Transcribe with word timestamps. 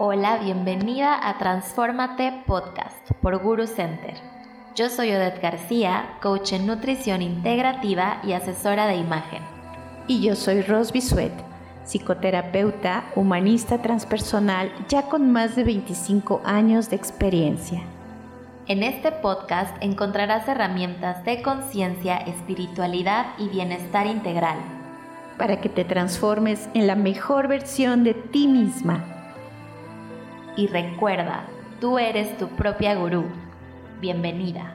Hola, 0.00 0.38
bienvenida 0.38 1.28
a 1.28 1.38
Transformate 1.38 2.44
Podcast 2.46 3.10
por 3.20 3.36
Guru 3.42 3.66
Center. 3.66 4.14
Yo 4.76 4.90
soy 4.90 5.10
Odette 5.10 5.42
García, 5.42 6.18
coach 6.22 6.52
en 6.52 6.68
nutrición 6.68 7.20
integrativa 7.20 8.20
y 8.22 8.30
asesora 8.30 8.86
de 8.86 8.94
imagen. 8.94 9.42
Y 10.06 10.22
yo 10.22 10.36
soy 10.36 10.62
Ros 10.62 10.92
Bisuet, 10.92 11.32
psicoterapeuta, 11.84 13.10
humanista 13.16 13.82
transpersonal, 13.82 14.70
ya 14.88 15.02
con 15.08 15.32
más 15.32 15.56
de 15.56 15.64
25 15.64 16.42
años 16.44 16.90
de 16.90 16.94
experiencia. 16.94 17.82
En 18.68 18.84
este 18.84 19.10
podcast 19.10 19.76
encontrarás 19.80 20.46
herramientas 20.46 21.24
de 21.24 21.42
conciencia, 21.42 22.18
espiritualidad 22.18 23.34
y 23.36 23.48
bienestar 23.48 24.06
integral. 24.06 24.58
Para 25.38 25.60
que 25.60 25.68
te 25.68 25.84
transformes 25.84 26.68
en 26.74 26.86
la 26.86 26.94
mejor 26.94 27.48
versión 27.48 28.04
de 28.04 28.14
ti 28.14 28.46
misma 28.46 29.17
y 30.58 30.66
recuerda, 30.66 31.46
tú 31.80 32.00
eres 32.00 32.36
tu 32.36 32.48
propia 32.48 32.96
gurú. 32.96 33.24
Bienvenida. 34.00 34.74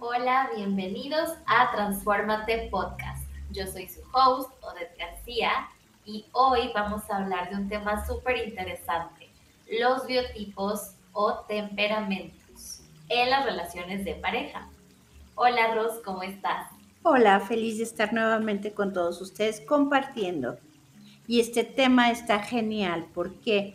Hola, 0.00 0.50
bienvenidos 0.56 1.30
a 1.46 1.70
Transformate 1.70 2.70
Podcast. 2.72 3.24
Yo 3.52 3.68
soy 3.68 3.88
su 3.88 4.00
host, 4.12 4.50
Odette 4.64 4.98
García, 4.98 5.68
y 6.04 6.26
hoy 6.32 6.72
vamos 6.74 7.08
a 7.08 7.18
hablar 7.18 7.50
de 7.50 7.54
un 7.54 7.68
tema 7.68 8.04
súper 8.04 8.48
interesante, 8.48 9.28
los 9.80 10.04
biotipos 10.08 10.96
o 11.12 11.44
temperamentos 11.46 12.80
en 13.08 13.30
las 13.30 13.44
relaciones 13.44 14.04
de 14.04 14.14
pareja. 14.14 14.68
Hola 15.36 15.72
Ros, 15.72 16.00
¿cómo 16.04 16.24
estás? 16.24 16.66
Hola, 17.04 17.38
feliz 17.38 17.78
de 17.78 17.84
estar 17.84 18.12
nuevamente 18.12 18.74
con 18.74 18.92
todos 18.92 19.20
ustedes 19.20 19.60
compartiendo. 19.60 20.58
Y 21.26 21.40
este 21.40 21.64
tema 21.64 22.10
está 22.10 22.40
genial. 22.40 23.06
¿Por 23.14 23.34
qué? 23.40 23.74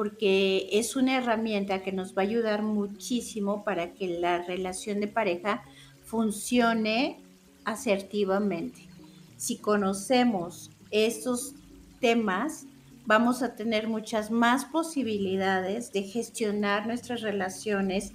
Porque 0.00 0.66
es 0.72 0.96
una 0.96 1.18
herramienta 1.18 1.82
que 1.82 1.92
nos 1.92 2.16
va 2.16 2.22
a 2.22 2.24
ayudar 2.24 2.62
muchísimo 2.62 3.64
para 3.64 3.92
que 3.92 4.08
la 4.18 4.40
relación 4.40 4.98
de 4.98 5.08
pareja 5.08 5.62
funcione 6.06 7.20
asertivamente. 7.66 8.88
Si 9.36 9.58
conocemos 9.58 10.70
estos 10.90 11.52
temas, 12.00 12.64
vamos 13.04 13.42
a 13.42 13.54
tener 13.56 13.88
muchas 13.88 14.30
más 14.30 14.64
posibilidades 14.64 15.92
de 15.92 16.04
gestionar 16.04 16.86
nuestras 16.86 17.20
relaciones 17.20 18.14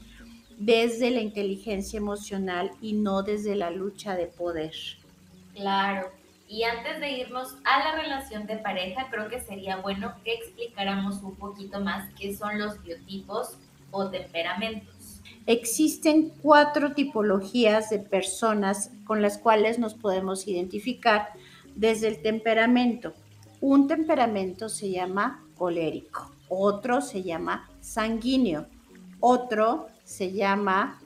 desde 0.58 1.12
la 1.12 1.22
inteligencia 1.22 1.98
emocional 1.98 2.72
y 2.82 2.94
no 2.94 3.22
desde 3.22 3.56
la 3.56 3.70
lucha 3.70 4.16
de 4.16 4.26
poder. 4.26 4.74
Claro, 5.54 6.10
y 6.48 6.64
antes 6.64 7.00
de 7.00 7.12
irnos 7.12 7.56
a 7.64 7.80
la 7.80 8.02
relación 8.02 8.46
de 8.46 8.58
pareja, 8.58 9.08
creo 9.10 9.30
que 9.30 9.42
sería 9.42 9.78
bueno 9.78 10.14
que 10.24 10.34
explicáramos 10.34 11.22
un 11.24 11.36
poquito 11.36 11.80
más 11.80 12.10
qué 12.20 12.36
son 12.36 12.60
los 12.60 12.82
biotipos 12.84 13.58
o 13.92 14.10
temperamentos. 14.10 15.22
Existen 15.48 16.32
cuatro 16.42 16.94
tipologías 16.94 17.90
de 17.90 18.00
personas 18.00 18.92
con 19.06 19.22
las 19.22 19.38
cuales 19.38 19.80
nos 19.80 19.94
podemos 19.94 20.48
identificar 20.48 21.30
desde 21.76 22.08
el 22.08 22.22
temperamento. 22.22 23.14
Un 23.62 23.88
temperamento 23.88 24.70
se 24.70 24.92
llama 24.92 25.44
colérico, 25.56 26.32
otro 26.50 27.02
se 27.02 27.24
llama 27.24 27.70
sanguíneo, 27.80 28.66
otro 29.20 29.88
se 30.04 30.32
llama 30.32 31.00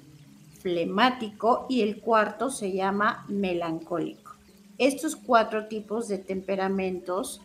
flemático 0.61 1.65
y 1.69 1.81
el 1.81 2.01
cuarto 2.01 2.49
se 2.49 2.71
llama 2.73 3.25
melancólico. 3.29 4.28
Estos 4.79 5.15
cuatro 5.15 5.67
tipos 5.67 6.07
de 6.07 6.17
temperamentos 6.17 7.41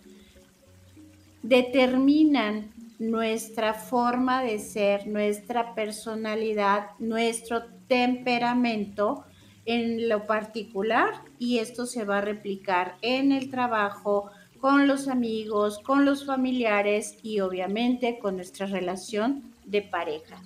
determinan 1.42 2.72
nuestra 2.98 3.74
forma 3.74 4.42
de 4.42 4.58
ser, 4.58 5.06
nuestra 5.06 5.74
personalidad, 5.74 6.90
nuestro 6.98 7.64
temperamento 7.88 9.24
en 9.66 10.08
lo 10.08 10.26
particular 10.26 11.10
y 11.38 11.58
esto 11.58 11.86
se 11.86 12.04
va 12.04 12.18
a 12.18 12.22
replicar 12.22 12.96
en 13.02 13.32
el 13.32 13.50
trabajo, 13.50 14.30
con 14.60 14.88
los 14.88 15.08
amigos, 15.08 15.78
con 15.80 16.06
los 16.06 16.24
familiares 16.24 17.18
y 17.22 17.40
obviamente 17.40 18.18
con 18.18 18.36
nuestra 18.36 18.64
relación 18.64 19.42
de 19.66 19.82
pareja. 19.82 20.40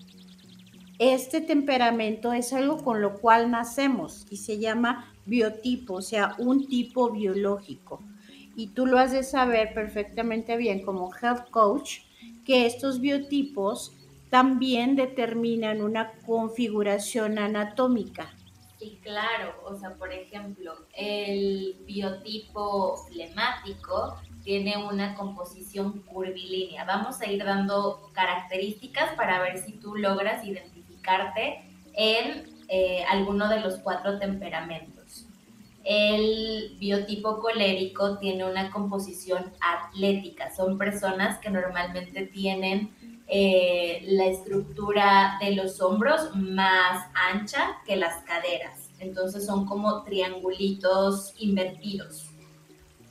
Este 0.98 1.40
temperamento 1.40 2.32
es 2.32 2.52
algo 2.52 2.82
con 2.82 3.00
lo 3.00 3.14
cual 3.20 3.52
nacemos 3.52 4.26
y 4.30 4.38
se 4.38 4.58
llama 4.58 5.14
biotipo, 5.28 5.94
o 5.94 6.02
sea, 6.02 6.34
un 6.38 6.66
tipo 6.66 7.10
biológico. 7.10 8.02
Y 8.56 8.68
tú 8.68 8.86
lo 8.86 8.98
has 8.98 9.12
de 9.12 9.22
saber 9.22 9.72
perfectamente 9.72 10.56
bien 10.56 10.82
como 10.82 11.10
health 11.14 11.50
coach, 11.50 12.00
que 12.44 12.66
estos 12.66 13.00
biotipos 13.00 13.92
también 14.30 14.96
determinan 14.96 15.80
una 15.82 16.12
configuración 16.26 17.38
anatómica. 17.38 18.34
Sí, 18.78 18.98
claro. 19.02 19.54
O 19.64 19.76
sea, 19.76 19.94
por 19.94 20.12
ejemplo, 20.12 20.74
el 20.94 21.76
biotipo 21.84 22.96
flemático 23.08 24.16
tiene 24.44 24.76
una 24.76 25.14
composición 25.14 26.00
curvilínea. 26.02 26.84
Vamos 26.84 27.20
a 27.20 27.30
ir 27.30 27.44
dando 27.44 28.10
características 28.12 29.14
para 29.14 29.40
ver 29.40 29.58
si 29.58 29.72
tú 29.72 29.96
logras 29.96 30.44
identificarte 30.44 31.64
en 31.94 32.57
eh, 32.68 33.02
alguno 33.08 33.48
de 33.48 33.60
los 33.60 33.76
cuatro 33.78 34.18
temperamentos. 34.18 35.24
El 35.84 36.76
biotipo 36.78 37.40
colérico 37.40 38.18
tiene 38.18 38.44
una 38.44 38.70
composición 38.70 39.52
atlética. 39.60 40.54
Son 40.54 40.76
personas 40.76 41.38
que 41.38 41.48
normalmente 41.48 42.26
tienen 42.26 42.92
eh, 43.26 44.02
la 44.06 44.26
estructura 44.26 45.38
de 45.40 45.52
los 45.52 45.80
hombros 45.80 46.34
más 46.36 47.06
ancha 47.14 47.78
que 47.86 47.96
las 47.96 48.22
caderas. 48.24 48.90
Entonces 48.98 49.46
son 49.46 49.64
como 49.64 50.02
triangulitos 50.02 51.32
invertidos. 51.38 52.26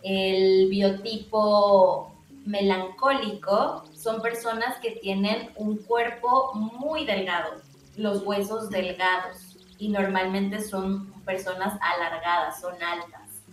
El 0.03 0.69
biotipo 0.69 2.15
melancólico 2.45 3.85
son 3.95 4.21
personas 4.21 4.77
que 4.83 4.91
tienen 4.91 5.49
un 5.55 5.77
cuerpo 5.77 6.51
muy 6.53 7.05
delgado, 7.05 7.55
los 7.95 8.23
huesos 8.23 8.69
delgados 8.69 9.46
y 9.77 9.89
normalmente 9.89 10.61
son 10.61 11.11
personas 11.23 11.77
alargadas, 11.81 12.59
son 12.61 12.75
altas. 12.81 13.43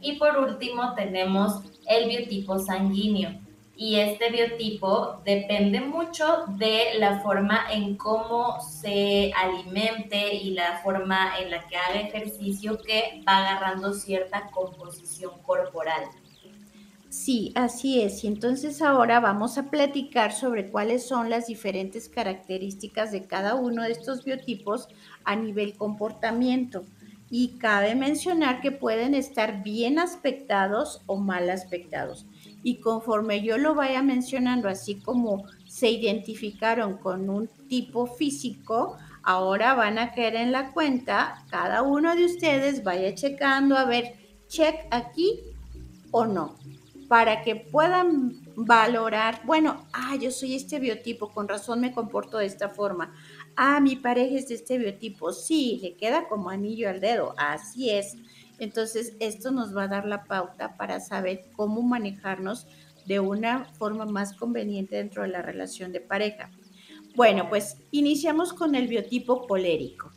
Y 0.00 0.16
por 0.16 0.38
último 0.38 0.94
tenemos 0.94 1.62
el 1.86 2.08
biotipo 2.08 2.58
sanguíneo. 2.58 3.40
Y 3.74 3.96
este 3.96 4.30
biotipo 4.30 5.20
depende 5.24 5.80
mucho 5.80 6.44
de 6.48 6.98
la 6.98 7.20
forma 7.20 7.72
en 7.72 7.96
cómo 7.96 8.60
se 8.60 9.32
alimente 9.34 10.34
y 10.34 10.50
la 10.50 10.80
forma 10.84 11.38
en 11.38 11.50
la 11.50 11.66
que 11.66 11.76
haga 11.76 12.00
ejercicio 12.00 12.78
que 12.82 13.22
va 13.26 13.38
agarrando 13.38 13.92
cierta 13.94 14.50
composición 14.50 15.40
corporal. 15.42 16.04
Sí, 17.12 17.52
así 17.56 18.00
es. 18.00 18.24
Y 18.24 18.26
entonces 18.26 18.80
ahora 18.80 19.20
vamos 19.20 19.58
a 19.58 19.68
platicar 19.68 20.32
sobre 20.32 20.70
cuáles 20.70 21.06
son 21.06 21.28
las 21.28 21.46
diferentes 21.46 22.08
características 22.08 23.12
de 23.12 23.26
cada 23.26 23.54
uno 23.54 23.82
de 23.82 23.92
estos 23.92 24.24
biotipos 24.24 24.88
a 25.22 25.36
nivel 25.36 25.76
comportamiento. 25.76 26.86
Y 27.28 27.58
cabe 27.58 27.94
mencionar 27.94 28.62
que 28.62 28.72
pueden 28.72 29.12
estar 29.14 29.62
bien 29.62 29.98
aspectados 29.98 31.02
o 31.04 31.18
mal 31.18 31.50
aspectados. 31.50 32.24
Y 32.62 32.80
conforme 32.80 33.42
yo 33.42 33.58
lo 33.58 33.74
vaya 33.74 34.02
mencionando, 34.02 34.70
así 34.70 34.94
como 34.94 35.44
se 35.66 35.90
identificaron 35.90 36.96
con 36.96 37.28
un 37.28 37.46
tipo 37.68 38.06
físico, 38.06 38.96
ahora 39.22 39.74
van 39.74 39.98
a 39.98 40.14
caer 40.14 40.36
en 40.36 40.50
la 40.50 40.72
cuenta, 40.72 41.44
cada 41.50 41.82
uno 41.82 42.16
de 42.16 42.24
ustedes 42.24 42.82
vaya 42.82 43.14
checando 43.14 43.76
a 43.76 43.84
ver, 43.84 44.14
check 44.48 44.76
aquí 44.90 45.40
o 46.10 46.24
no 46.24 46.56
para 47.08 47.42
que 47.42 47.56
puedan 47.56 48.40
valorar, 48.56 49.40
bueno, 49.44 49.86
ah, 49.92 50.16
yo 50.16 50.30
soy 50.30 50.54
este 50.54 50.78
biotipo, 50.78 51.30
con 51.30 51.48
razón 51.48 51.80
me 51.80 51.92
comporto 51.92 52.38
de 52.38 52.46
esta 52.46 52.68
forma. 52.68 53.14
Ah, 53.56 53.80
mi 53.80 53.96
pareja 53.96 54.36
es 54.36 54.48
de 54.48 54.54
este 54.54 54.78
biotipo, 54.78 55.32
sí, 55.32 55.78
le 55.82 55.94
queda 55.94 56.28
como 56.28 56.50
anillo 56.50 56.88
al 56.88 57.00
dedo, 57.00 57.34
así 57.36 57.90
es. 57.90 58.16
Entonces, 58.58 59.14
esto 59.20 59.50
nos 59.50 59.76
va 59.76 59.84
a 59.84 59.88
dar 59.88 60.06
la 60.06 60.24
pauta 60.24 60.76
para 60.76 61.00
saber 61.00 61.46
cómo 61.56 61.82
manejarnos 61.82 62.66
de 63.06 63.20
una 63.20 63.64
forma 63.64 64.04
más 64.04 64.34
conveniente 64.34 64.96
dentro 64.96 65.22
de 65.22 65.28
la 65.28 65.42
relación 65.42 65.92
de 65.92 66.00
pareja. 66.00 66.50
Bueno, 67.14 67.48
pues 67.48 67.76
iniciamos 67.90 68.52
con 68.52 68.74
el 68.74 68.88
biotipo 68.88 69.46
colérico. 69.46 70.12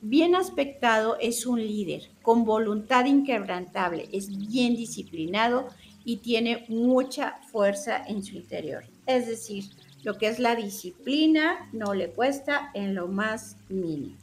Bien 0.00 0.34
aspectado 0.34 1.16
es 1.20 1.46
un 1.46 1.60
líder, 1.60 2.10
con 2.22 2.44
voluntad 2.44 3.04
inquebrantable, 3.04 4.08
es 4.10 4.36
bien 4.48 4.74
disciplinado 4.74 5.68
y 6.04 6.18
tiene 6.18 6.64
mucha 6.68 7.38
fuerza 7.50 8.04
en 8.06 8.22
su 8.22 8.36
interior. 8.36 8.84
Es 9.06 9.26
decir, 9.26 9.64
lo 10.02 10.18
que 10.18 10.28
es 10.28 10.38
la 10.38 10.56
disciplina 10.56 11.68
no 11.72 11.94
le 11.94 12.10
cuesta 12.10 12.70
en 12.74 12.94
lo 12.94 13.08
más 13.08 13.56
mínimo. 13.68 14.16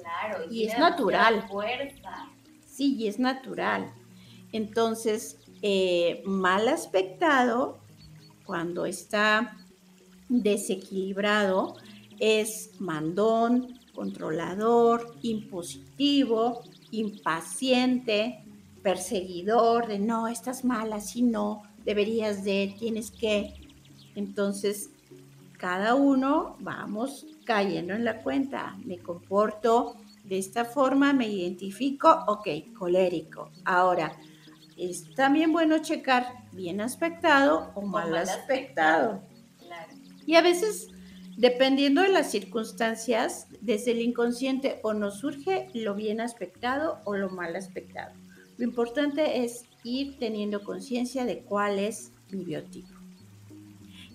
Claro, 0.00 0.44
y, 0.50 0.64
es 0.64 0.78
natural. 0.78 1.46
Fuerza. 1.48 2.28
Sí, 2.66 2.96
y 2.96 3.06
es 3.06 3.18
natural. 3.18 3.92
Entonces, 4.52 5.38
eh, 5.62 6.22
mal 6.26 6.68
aspectado 6.68 7.78
cuando 8.44 8.86
está 8.86 9.56
desequilibrado, 10.28 11.76
es 12.18 12.70
mandón, 12.78 13.78
controlador, 13.94 15.16
impositivo, 15.22 16.62
impaciente, 16.90 18.44
perseguidor, 18.84 19.88
de 19.88 19.98
no, 19.98 20.28
estás 20.28 20.62
mal, 20.62 20.92
así 20.92 21.22
no, 21.22 21.62
deberías 21.84 22.44
de, 22.44 22.76
tienes 22.78 23.10
que. 23.10 23.54
Entonces, 24.14 24.90
cada 25.58 25.94
uno 25.94 26.56
vamos 26.60 27.26
cayendo 27.44 27.94
en 27.94 28.04
la 28.04 28.22
cuenta. 28.22 28.76
Me 28.84 28.98
comporto 28.98 29.96
de 30.22 30.38
esta 30.38 30.66
forma, 30.66 31.14
me 31.14 31.26
identifico, 31.26 32.24
ok, 32.28 32.48
colérico. 32.78 33.50
Ahora, 33.64 34.16
es 34.76 35.14
también 35.14 35.52
bueno 35.52 35.78
checar 35.78 36.26
bien 36.52 36.80
aspectado 36.82 37.72
o, 37.74 37.82
mal, 37.82 38.14
aspectado. 38.14 39.22
Y 40.26 40.34
a 40.34 40.42
veces, 40.42 40.88
dependiendo 41.38 42.02
de 42.02 42.08
las 42.10 42.30
circunstancias, 42.30 43.46
desde 43.62 43.92
el 43.92 44.02
inconsciente 44.02 44.80
o 44.82 44.92
nos 44.92 45.20
surge 45.20 45.68
lo 45.72 45.94
bien 45.94 46.20
aspectado 46.20 47.00
o 47.04 47.16
lo 47.16 47.30
mal 47.30 47.56
aspectado. 47.56 48.12
Lo 48.56 48.64
importante 48.64 49.44
es 49.44 49.64
ir 49.82 50.18
teniendo 50.18 50.62
conciencia 50.62 51.24
de 51.24 51.40
cuál 51.40 51.78
es 51.78 52.12
mi 52.30 52.44
biotipo. 52.44 52.94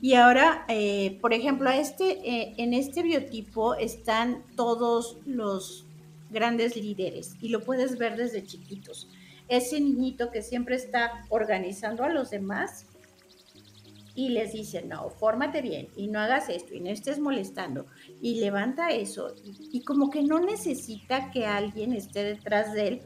Y 0.01 0.13
ahora, 0.13 0.65
eh, 0.69 1.17
por 1.21 1.33
ejemplo, 1.33 1.69
este, 1.69 2.19
eh, 2.23 2.53
en 2.57 2.73
este 2.73 3.03
biotipo 3.03 3.75
están 3.75 4.43
todos 4.55 5.17
los 5.25 5.85
grandes 6.29 6.75
líderes 6.77 7.35
y 7.41 7.49
lo 7.49 7.61
puedes 7.61 7.97
ver 7.97 8.15
desde 8.15 8.45
chiquitos. 8.45 9.09
Ese 9.49 9.79
niñito 9.81 10.31
que 10.31 10.41
siempre 10.41 10.75
está 10.75 11.25
organizando 11.29 12.03
a 12.03 12.09
los 12.09 12.29
demás 12.29 12.85
y 14.15 14.29
les 14.29 14.53
dice, 14.53 14.83
no, 14.83 15.09
fórmate 15.09 15.61
bien 15.61 15.89
y 15.95 16.07
no 16.07 16.19
hagas 16.19 16.49
esto 16.49 16.73
y 16.73 16.79
no 16.79 16.89
estés 16.89 17.19
molestando 17.19 17.87
y 18.21 18.39
levanta 18.39 18.89
eso 18.89 19.33
y 19.43 19.81
como 19.83 20.09
que 20.09 20.23
no 20.23 20.39
necesita 20.39 21.31
que 21.31 21.45
alguien 21.45 21.93
esté 21.93 22.23
detrás 22.23 22.73
de 22.73 22.87
él 22.87 23.01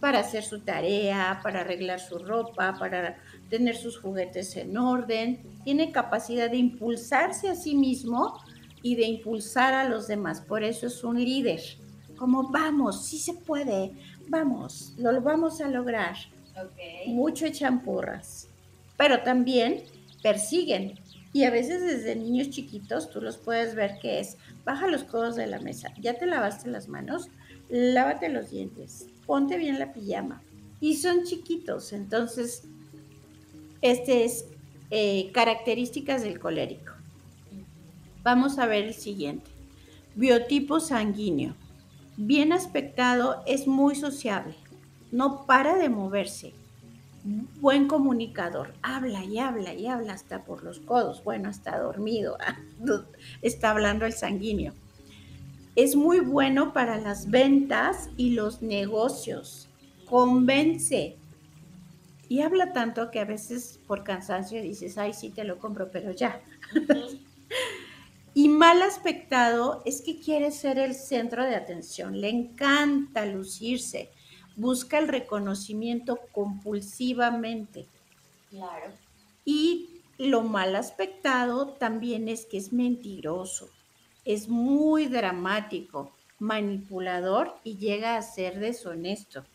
para 0.00 0.20
hacer 0.20 0.44
su 0.44 0.60
tarea, 0.60 1.40
para 1.42 1.60
arreglar 1.60 2.00
su 2.00 2.18
ropa, 2.18 2.76
para 2.78 3.18
tener 3.48 3.76
sus 3.76 3.98
juguetes 3.98 4.56
en 4.56 4.76
orden. 4.76 5.42
Tiene 5.64 5.92
capacidad 5.92 6.50
de 6.50 6.56
impulsarse 6.56 7.48
a 7.48 7.54
sí 7.54 7.74
mismo 7.74 8.38
y 8.82 8.96
de 8.96 9.06
impulsar 9.06 9.74
a 9.74 9.88
los 9.88 10.06
demás. 10.06 10.40
Por 10.40 10.62
eso 10.62 10.86
es 10.86 11.02
un 11.02 11.22
líder. 11.22 11.60
Como 12.16 12.50
vamos, 12.50 13.06
sí 13.06 13.18
se 13.18 13.34
puede, 13.34 13.92
vamos, 14.28 14.94
lo 14.96 15.20
vamos 15.20 15.60
a 15.60 15.68
lograr. 15.68 16.16
Mucho 17.06 17.48
champurras. 17.50 18.48
Pero 18.96 19.22
también 19.22 19.84
persiguen. 20.22 20.98
Y 21.38 21.44
a 21.44 21.50
veces 21.50 21.82
desde 21.82 22.16
niños 22.16 22.50
chiquitos 22.50 23.10
tú 23.10 23.20
los 23.20 23.36
puedes 23.36 23.76
ver 23.76 24.00
que 24.02 24.18
es, 24.18 24.38
baja 24.64 24.88
los 24.88 25.04
codos 25.04 25.36
de 25.36 25.46
la 25.46 25.60
mesa, 25.60 25.94
ya 26.00 26.14
te 26.14 26.26
lavaste 26.26 26.68
las 26.68 26.88
manos, 26.88 27.28
lávate 27.68 28.28
los 28.28 28.50
dientes, 28.50 29.06
ponte 29.24 29.56
bien 29.56 29.78
la 29.78 29.92
pijama. 29.92 30.42
Y 30.80 30.96
son 30.96 31.22
chiquitos, 31.22 31.92
entonces, 31.92 32.64
este 33.82 34.24
es 34.24 34.46
eh, 34.90 35.30
características 35.32 36.22
del 36.22 36.40
colérico. 36.40 36.94
Vamos 38.24 38.58
a 38.58 38.66
ver 38.66 38.86
el 38.86 38.94
siguiente. 38.94 39.48
Biotipo 40.16 40.80
sanguíneo. 40.80 41.54
Bien 42.16 42.52
aspectado, 42.52 43.44
es 43.46 43.68
muy 43.68 43.94
sociable, 43.94 44.56
no 45.12 45.46
para 45.46 45.76
de 45.76 45.88
moverse. 45.88 46.52
Buen 47.60 47.88
comunicador, 47.88 48.74
habla 48.82 49.24
y 49.24 49.38
habla 49.38 49.74
y 49.74 49.86
habla 49.86 50.14
hasta 50.14 50.44
por 50.44 50.62
los 50.62 50.80
codos. 50.80 51.22
Bueno, 51.24 51.50
está 51.50 51.78
dormido, 51.78 52.38
está 53.42 53.70
hablando 53.70 54.06
el 54.06 54.12
sanguíneo 54.12 54.72
es 55.78 55.94
muy 55.94 56.18
bueno 56.18 56.72
para 56.72 56.98
las 56.98 57.30
ventas 57.30 58.10
y 58.16 58.30
los 58.30 58.62
negocios. 58.62 59.68
Convence. 60.06 61.16
Y 62.28 62.40
habla 62.40 62.72
tanto 62.72 63.12
que 63.12 63.20
a 63.20 63.24
veces 63.24 63.78
por 63.86 64.02
cansancio 64.02 64.60
dices, 64.60 64.98
ay, 64.98 65.12
sí, 65.12 65.30
te 65.30 65.44
lo 65.44 65.60
compro, 65.60 65.88
pero 65.92 66.10
ya. 66.10 66.42
y 68.34 68.48
mal 68.48 68.82
aspectado 68.82 69.80
es 69.86 70.02
que 70.02 70.18
quiere 70.18 70.50
ser 70.50 70.80
el 70.80 70.96
centro 70.96 71.44
de 71.44 71.54
atención, 71.54 72.20
le 72.20 72.30
encanta 72.30 73.24
lucirse, 73.24 74.10
busca 74.58 74.98
el 74.98 75.08
reconocimiento 75.08 76.18
compulsivamente. 76.32 77.86
Claro. 78.50 78.92
Y 79.44 80.02
lo 80.18 80.42
mal 80.42 80.76
aspectado 80.76 81.68
también 81.68 82.28
es 82.28 82.44
que 82.44 82.58
es 82.58 82.72
mentiroso 82.72 83.70
es 84.28 84.46
muy 84.46 85.06
dramático, 85.06 86.12
manipulador 86.38 87.56
y 87.64 87.78
llega 87.78 88.18
a 88.18 88.22
ser 88.22 88.58
deshonesto. 88.58 89.46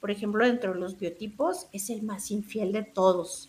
Por 0.00 0.12
ejemplo, 0.12 0.46
dentro 0.46 0.72
de 0.72 0.78
los 0.78 0.96
biotipos 0.96 1.66
es 1.72 1.90
el 1.90 2.02
más 2.02 2.30
infiel 2.30 2.70
de 2.70 2.84
todos 2.84 3.48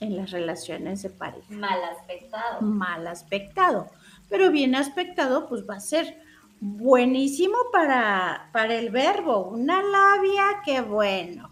en 0.00 0.16
las 0.16 0.32
relaciones 0.32 1.02
de 1.02 1.10
pareja. 1.10 1.46
Mal 1.50 1.78
aspectado. 1.84 2.60
Mal 2.60 3.06
aspectado. 3.06 3.88
Pero 4.28 4.50
bien 4.50 4.74
aspectado, 4.74 5.48
pues 5.48 5.62
va 5.62 5.76
a 5.76 5.80
ser 5.80 6.20
buenísimo 6.60 7.56
para, 7.72 8.50
para 8.52 8.74
el 8.74 8.90
verbo. 8.90 9.48
Una 9.48 9.82
labia, 9.82 10.60
qué 10.64 10.80
bueno. 10.80 11.50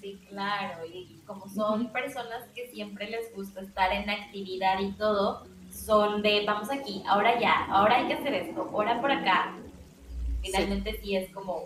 Sí, 0.00 0.20
claro. 0.28 0.84
Y 0.86 1.20
como 1.26 1.48
son 1.48 1.90
personas 1.92 2.44
que 2.54 2.68
siempre 2.68 3.08
les 3.08 3.34
gusta 3.34 3.62
estar 3.62 3.92
en 3.92 4.08
actividad 4.10 4.78
y 4.80 4.92
todo, 4.92 5.46
son 5.70 6.22
de 6.22 6.44
vamos 6.46 6.70
aquí, 6.70 7.02
ahora 7.06 7.38
ya, 7.40 7.64
ahora 7.66 7.96
hay 7.96 8.06
que 8.06 8.14
hacer 8.14 8.34
esto, 8.34 8.70
ahora 8.72 9.00
por 9.00 9.10
acá. 9.10 9.54
Finalmente 10.42 11.00
sí, 11.02 11.16
es 11.16 11.30
como 11.32 11.64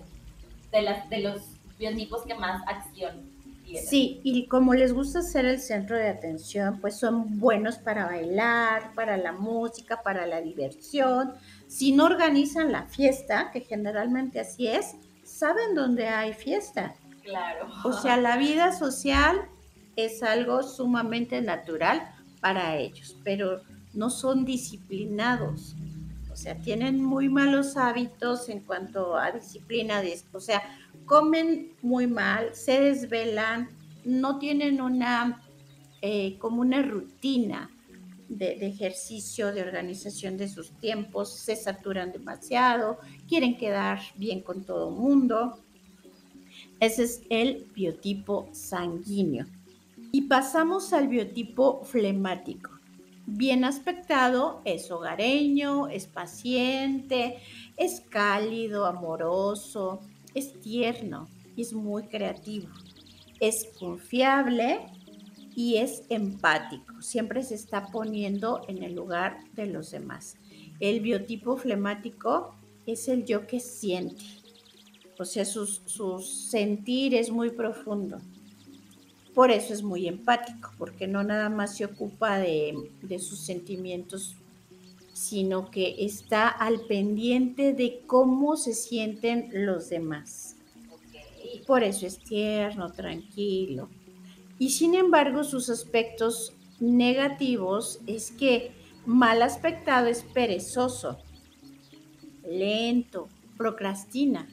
de, 0.71 0.83
las, 0.83 1.11
de 1.11 1.19
los 1.19 1.43
biotipos 1.79 2.23
que 2.23 2.35
más 2.35 2.63
acción 2.67 3.31
tienen. 3.69 3.89
Sí, 3.89 4.21
y 4.25 4.47
como 4.47 4.75
les 4.75 4.93
gusta 4.93 5.23
ser 5.23 5.45
el 5.45 5.61
centro 5.61 5.97
de 5.97 6.09
atención, 6.09 6.81
pues 6.81 6.97
son 6.97 7.39
buenos 7.39 7.77
para 7.79 8.07
bailar, 8.07 8.93
para 8.95 9.17
la 9.17 9.33
música, 9.33 10.03
para 10.03 10.27
la 10.27 10.41
diversión. 10.41 11.35
Si 11.67 11.93
no 11.93 12.05
organizan 12.05 12.73
la 12.73 12.85
fiesta, 12.85 13.51
que 13.53 13.61
generalmente 13.61 14.41
así 14.41 14.67
es, 14.67 14.95
saben 15.25 15.75
dónde 15.75 16.09
hay 16.09 16.33
fiesta. 16.33 16.95
Claro. 17.23 17.69
O 17.85 17.93
sea, 17.93 18.17
la 18.17 18.37
vida 18.37 18.73
social 18.73 19.49
es 19.97 20.23
algo 20.23 20.63
sumamente 20.63 21.43
natural 21.43 22.09
para 22.41 22.77
ellos, 22.77 23.17
pero 23.25 23.63
no 23.93 24.11
son 24.11 24.45
disciplinados. 24.45 25.75
O 26.33 26.37
sea, 26.37 26.55
tienen 26.55 27.03
muy 27.03 27.29
malos 27.29 27.77
hábitos 27.77 28.49
en 28.49 28.61
cuanto 28.61 29.17
a 29.17 29.33
disciplina. 29.33 30.01
De, 30.01 30.21
o 30.33 30.39
sea, 30.39 30.63
comen 31.09 31.73
muy 31.83 32.07
mal, 32.07 32.55
se 32.55 32.81
desvelan, 32.81 33.71
no 34.05 34.39
tienen 34.39 34.81
una, 34.81 35.43
eh, 36.03 36.39
como 36.39 36.61
una 36.61 36.83
rutina 36.83 37.71
de, 38.29 38.53
ejercicio, 38.67 39.53
de 39.53 39.63
organización 39.63 40.37
de 40.37 40.49
sus 40.49 40.71
tiempos, 40.79 41.35
se 41.35 41.57
saturan 41.57 42.13
demasiado, 42.13 42.99
quieren 43.27 43.57
quedar 43.57 44.01
bien 44.17 44.43
con 44.43 44.65
todo 44.65 44.91
el 44.91 44.97
mundo. 44.97 45.59
Ese 46.79 47.05
es 47.05 47.23
el 47.31 47.67
biotipo 47.75 48.49
sanguíneo. 48.53 49.47
Y 50.13 50.23
pasamos 50.23 50.93
al 50.93 51.09
biotipo 51.09 51.83
flemático 51.85 52.79
bien 53.31 53.65
aspectado, 53.65 54.63
es 54.65 54.91
hogareño, 54.91 55.89
es 55.89 56.07
paciente, 56.07 57.39
es 57.77 58.01
cálido, 58.01 58.87
amoroso, 58.87 60.01
es 60.35 60.59
tierno 60.61 61.29
y 61.57 61.63
es 61.63 61.73
muy 61.73 62.05
creativo. 62.05 62.69
Es 63.41 63.69
confiable 63.79 64.87
y 65.55 65.77
es 65.77 66.03
empático. 66.09 67.01
Siempre 67.03 67.43
se 67.43 67.55
está 67.55 67.87
poniendo 67.87 68.63
en 68.69 68.83
el 68.83 68.95
lugar 68.95 69.39
de 69.55 69.67
los 69.67 69.91
demás. 69.91 70.37
El 70.81 71.01
biotipo 71.01 71.57
flemático 71.57 72.55
es 72.87 73.09
el 73.09 73.25
yo 73.25 73.47
que 73.47 73.61
siente. 73.61 74.25
O 75.19 75.25
sea, 75.25 75.45
su, 75.45 75.67
sentir 76.21 77.15
es 77.15 77.31
muy 77.31 77.51
profundo 77.51 78.19
por 79.39 79.53
eso 79.53 79.73
es 79.73 79.85
muy 79.85 80.09
empático, 80.09 80.73
porque 80.79 81.07
no 81.07 81.23
nada 81.23 81.49
más 81.49 81.77
se 81.77 81.85
ocupa 81.85 82.39
de, 82.39 82.75
sus 83.21 83.39
sentimientos, 83.39 84.35
sino 85.19 85.69
que 85.69 85.97
está 85.99 86.49
al 86.49 86.83
pendiente 86.83 87.73
de 87.73 88.03
cómo 88.07 88.57
se 88.57 88.73
sienten 88.73 89.51
los 89.53 89.89
demás. 89.89 90.55
Por 91.67 91.83
eso 91.83 92.07
es 92.07 92.21
tierno, 92.21 92.93
tranquilo. 92.93 93.89
Y 94.61 94.71
sin 94.71 94.95
embargo, 94.95 95.43
sus 95.43 95.71
aspectos 95.71 96.53
negativos 96.79 97.99
es 98.07 98.31
que 98.31 98.71
mal 99.07 99.43
aspectado 99.43 100.07
es 100.07 100.23
perezoso, 100.23 101.19
lento, 102.49 103.27
procrastina. 103.57 104.49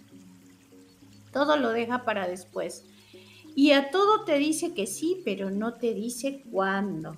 Todo 1.32 1.58
lo 1.58 1.70
deja 1.74 2.06
para 2.06 2.28
después 2.28 2.86
y 3.56 3.72
a 3.72 3.92
todo 3.92 4.26
te 4.26 4.40
dice 4.40 4.74
que 4.74 4.88
sí, 4.88 5.22
pero 5.24 5.52
no 5.52 5.76
te 5.76 5.94
dice 5.94 6.42
cuándo. 6.52 7.16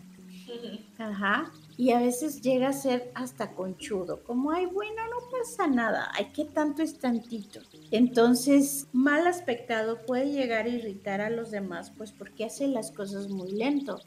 Ajá. 0.97 1.53
Y 1.79 1.91
a 1.91 1.99
veces 1.99 2.41
llega 2.41 2.69
a 2.69 2.73
ser 2.73 3.11
hasta 3.13 3.51
conchudo, 3.51 4.23
como, 4.23 4.51
ay, 4.51 4.65
bueno, 4.65 5.03
no 5.05 5.29
pasa 5.31 5.67
nada, 5.67 6.09
ay, 6.15 6.31
¿qué 6.33 6.43
tanto 6.43 6.81
es 6.81 6.97
tantito? 6.97 7.59
Entonces, 7.91 8.87
mal 8.93 9.27
aspectado 9.27 10.03
puede 10.07 10.31
llegar 10.31 10.65
a 10.65 10.69
irritar 10.69 11.21
a 11.21 11.29
los 11.29 11.51
demás, 11.51 11.91
pues 11.95 12.11
porque 12.11 12.45
hace 12.45 12.67
las 12.67 12.91
cosas 12.91 13.29
muy 13.29 13.51
lento. 13.51 14.01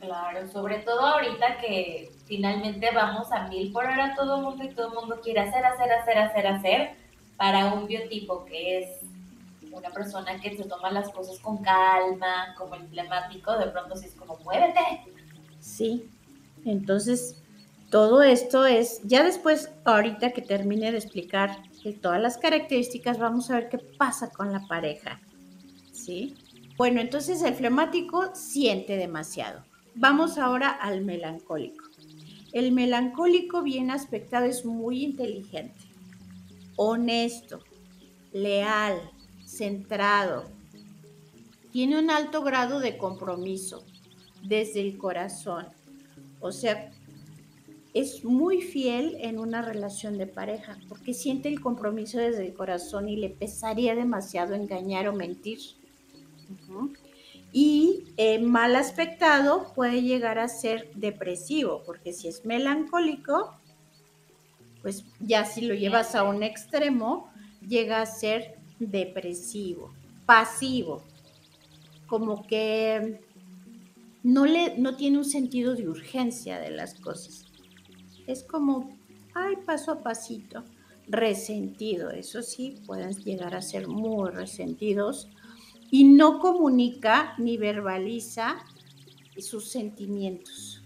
Claro, 0.00 0.50
sobre 0.50 0.78
todo 0.78 1.00
ahorita 1.00 1.58
que 1.58 2.10
finalmente 2.26 2.90
vamos 2.92 3.30
a 3.30 3.46
mil 3.46 3.72
por 3.72 3.84
hora 3.84 4.14
todo 4.16 4.36
el 4.36 4.42
mundo 4.42 4.64
y 4.64 4.74
todo 4.74 4.88
el 4.88 4.94
mundo 4.94 5.20
quiere 5.22 5.40
hacer, 5.40 5.64
hacer, 5.64 5.92
hacer, 5.92 6.18
hacer, 6.18 6.46
hacer, 6.46 6.90
para 7.36 7.72
un 7.72 7.86
biotipo 7.86 8.44
que 8.44 8.80
es 8.80 9.00
una 9.72 9.90
persona 9.90 10.40
que 10.40 10.56
se 10.56 10.64
toma 10.64 10.90
las 10.90 11.10
cosas 11.10 11.38
con 11.38 11.58
calma, 11.58 12.54
como 12.58 12.74
el 12.74 12.86
flemático, 12.88 13.56
de 13.56 13.66
pronto 13.66 13.96
sí 13.96 14.06
es 14.06 14.14
como, 14.14 14.36
muévete. 14.38 14.80
Sí, 15.60 16.08
entonces 16.64 17.42
todo 17.90 18.22
esto 18.22 18.66
es, 18.66 19.00
ya 19.04 19.22
después, 19.22 19.70
ahorita 19.84 20.32
que 20.32 20.42
termine 20.42 20.90
de 20.90 20.98
explicar 20.98 21.62
todas 21.92 22.20
las 22.20 22.38
características, 22.38 23.18
vamos 23.18 23.50
a 23.50 23.54
ver 23.54 23.68
qué 23.68 23.78
pasa 23.78 24.30
con 24.30 24.52
la 24.52 24.66
pareja. 24.66 25.20
¿Sí? 25.92 26.34
Bueno, 26.76 27.00
entonces 27.00 27.42
el 27.42 27.54
flemático 27.54 28.34
siente 28.34 28.96
demasiado. 28.96 29.62
Vamos 29.94 30.38
ahora 30.38 30.70
al 30.70 31.04
melancólico. 31.04 31.84
El 32.52 32.72
melancólico 32.72 33.62
bien 33.62 33.90
aspectado 33.90 34.46
es 34.46 34.64
muy 34.64 35.04
inteligente, 35.04 35.80
honesto, 36.76 37.60
leal, 38.32 38.98
centrado. 39.44 40.50
Tiene 41.70 41.98
un 41.98 42.10
alto 42.10 42.42
grado 42.42 42.80
de 42.80 42.96
compromiso 42.96 43.84
desde 44.42 44.80
el 44.80 44.98
corazón. 44.98 45.66
O 46.44 46.52
sea, 46.52 46.90
es 47.94 48.22
muy 48.22 48.60
fiel 48.60 49.16
en 49.20 49.38
una 49.38 49.62
relación 49.62 50.18
de 50.18 50.26
pareja 50.26 50.76
porque 50.90 51.14
siente 51.14 51.48
el 51.48 51.58
compromiso 51.58 52.18
desde 52.18 52.44
el 52.44 52.52
corazón 52.52 53.08
y 53.08 53.16
le 53.16 53.30
pesaría 53.30 53.94
demasiado 53.94 54.52
engañar 54.52 55.08
o 55.08 55.14
mentir. 55.14 55.58
Y 57.50 58.04
eh, 58.18 58.40
mal 58.40 58.76
aspectado 58.76 59.72
puede 59.74 60.02
llegar 60.02 60.38
a 60.38 60.48
ser 60.48 60.90
depresivo, 60.94 61.82
porque 61.86 62.12
si 62.12 62.28
es 62.28 62.44
melancólico, 62.44 63.54
pues 64.82 65.06
ya 65.20 65.46
si 65.46 65.62
lo 65.62 65.72
llevas 65.72 66.14
a 66.14 66.24
un 66.24 66.42
extremo, 66.42 67.30
llega 67.66 68.02
a 68.02 68.06
ser 68.06 68.58
depresivo, 68.78 69.94
pasivo, 70.26 71.02
como 72.06 72.46
que 72.46 73.18
no, 74.24 74.46
le, 74.46 74.76
no 74.78 74.96
tiene 74.96 75.18
un 75.18 75.24
sentido 75.24 75.76
de 75.76 75.88
urgencia 75.88 76.58
de 76.58 76.70
las 76.70 76.94
cosas. 76.94 77.44
Es 78.26 78.42
como, 78.42 78.98
ay, 79.34 79.54
paso 79.64 79.92
a 79.92 80.02
pasito, 80.02 80.64
resentido, 81.06 82.10
eso 82.10 82.42
sí, 82.42 82.80
pueden 82.86 83.12
llegar 83.12 83.54
a 83.54 83.62
ser 83.62 83.86
muy 83.86 84.30
resentidos 84.30 85.28
y 85.90 86.04
no 86.04 86.40
comunica 86.40 87.34
ni 87.38 87.58
verbaliza 87.58 88.64
sus 89.38 89.68
sentimientos. 89.68 90.82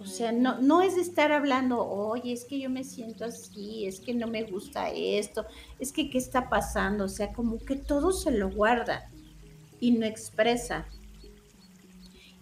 O 0.00 0.04
sea, 0.04 0.32
no, 0.32 0.60
no 0.60 0.82
es 0.82 0.96
estar 0.96 1.30
hablando, 1.30 1.86
oye, 1.86 2.32
es 2.32 2.44
que 2.44 2.58
yo 2.58 2.68
me 2.68 2.82
siento 2.82 3.24
así, 3.24 3.86
es 3.86 4.00
que 4.00 4.12
no 4.12 4.26
me 4.26 4.42
gusta 4.42 4.90
esto, 4.90 5.46
es 5.78 5.92
que 5.92 6.10
qué 6.10 6.18
está 6.18 6.48
pasando. 6.48 7.04
O 7.04 7.08
sea, 7.08 7.32
como 7.32 7.58
que 7.58 7.76
todo 7.76 8.10
se 8.10 8.32
lo 8.32 8.50
guarda 8.50 9.08
y 9.78 9.92
no 9.92 10.04
expresa. 10.04 10.88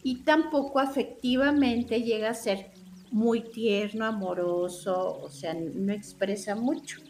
Y 0.03 0.23
tampoco 0.23 0.79
afectivamente 0.79 2.03
llega 2.03 2.31
a 2.31 2.35
ser 2.35 2.71
muy 3.11 3.41
tierno, 3.51 4.07
amoroso, 4.07 5.21
o 5.23 5.29
sea, 5.29 5.55
no 5.55 5.93
expresa 5.93 6.55
mucho. 6.55 7.01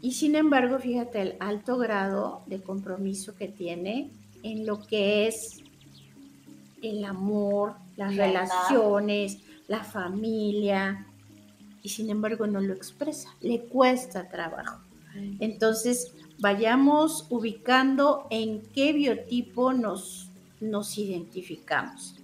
Y 0.00 0.12
sin 0.12 0.34
embargo, 0.34 0.78
fíjate 0.78 1.22
el 1.22 1.36
alto 1.40 1.78
grado 1.78 2.42
de 2.46 2.60
compromiso 2.60 3.34
que 3.36 3.48
tiene 3.48 4.10
en 4.42 4.66
lo 4.66 4.82
que 4.82 5.26
es 5.26 5.62
el 6.82 7.04
amor, 7.04 7.76
las 7.96 8.14
relaciones, 8.14 9.38
la 9.68 9.82
familia, 9.82 11.06
y 11.82 11.88
sin 11.90 12.10
embargo 12.10 12.46
no 12.46 12.60
lo 12.60 12.72
expresa, 12.72 13.28
le 13.40 13.60
cuesta 13.60 14.28
trabajo. 14.28 14.80
Entonces, 15.38 16.12
vayamos 16.38 17.26
ubicando 17.30 18.26
en 18.30 18.62
qué 18.74 18.92
biotipo 18.92 19.72
nos, 19.72 20.30
nos 20.70 20.98
identificamos. 20.98 22.16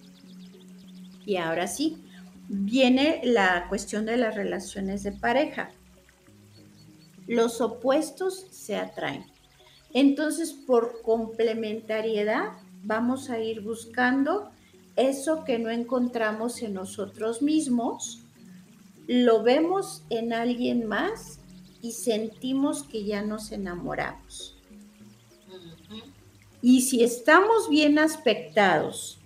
Y 1.25 1.37
ahora 1.37 1.67
sí, 1.67 2.03
viene 2.49 3.21
la 3.25 3.67
cuestión 3.69 4.07
de 4.07 4.17
las 4.17 4.35
relaciones 4.35 5.03
de 5.03 5.13
pareja. 5.13 5.71
Los 7.27 7.61
opuestos 7.61 8.47
se 8.51 8.77
atraen. 8.77 9.25
Entonces, 9.93 10.53
por 10.53 11.03
complementariedad, 11.03 12.53
vamos 12.83 13.31
a 13.31 13.39
ir 13.39 13.61
buscando 13.61 14.51
eso 14.97 15.45
que 15.45 15.59
no 15.59 15.71
encontramos 15.71 16.63
en 16.63 16.75
nosotros 16.75 17.43
mismos, 17.43 18.23
lo 19.07 19.43
vemos 19.43 20.05
en 20.11 20.33
alguien 20.33 20.87
más 20.87 21.41
y 21.83 21.93
sentimos 21.93 22.83
que 22.83 23.05
ya 23.05 23.23
nos 23.23 23.51
enamoramos. 23.53 24.60
Y 26.63 26.83
si 26.83 27.03
estamos 27.03 27.69
bien 27.69 27.99
aspectados 27.99 29.19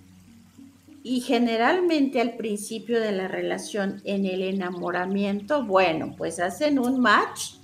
y 1.03 1.21
generalmente 1.21 2.21
al 2.21 2.37
principio 2.37 3.01
de 3.01 3.13
la 3.13 3.29
relación 3.29 4.01
en 4.05 4.25
el 4.25 4.43
enamoramiento, 4.43 5.65
bueno, 5.65 6.15
pues 6.17 6.41
hacen 6.41 6.79
un 6.79 7.01
match 7.01 7.55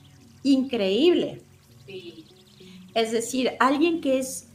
increíble. 0.43 1.43
Es 2.95 3.13
decir, 3.13 3.53
alguien 3.61 4.01
que 4.01 4.19
es 4.19 4.49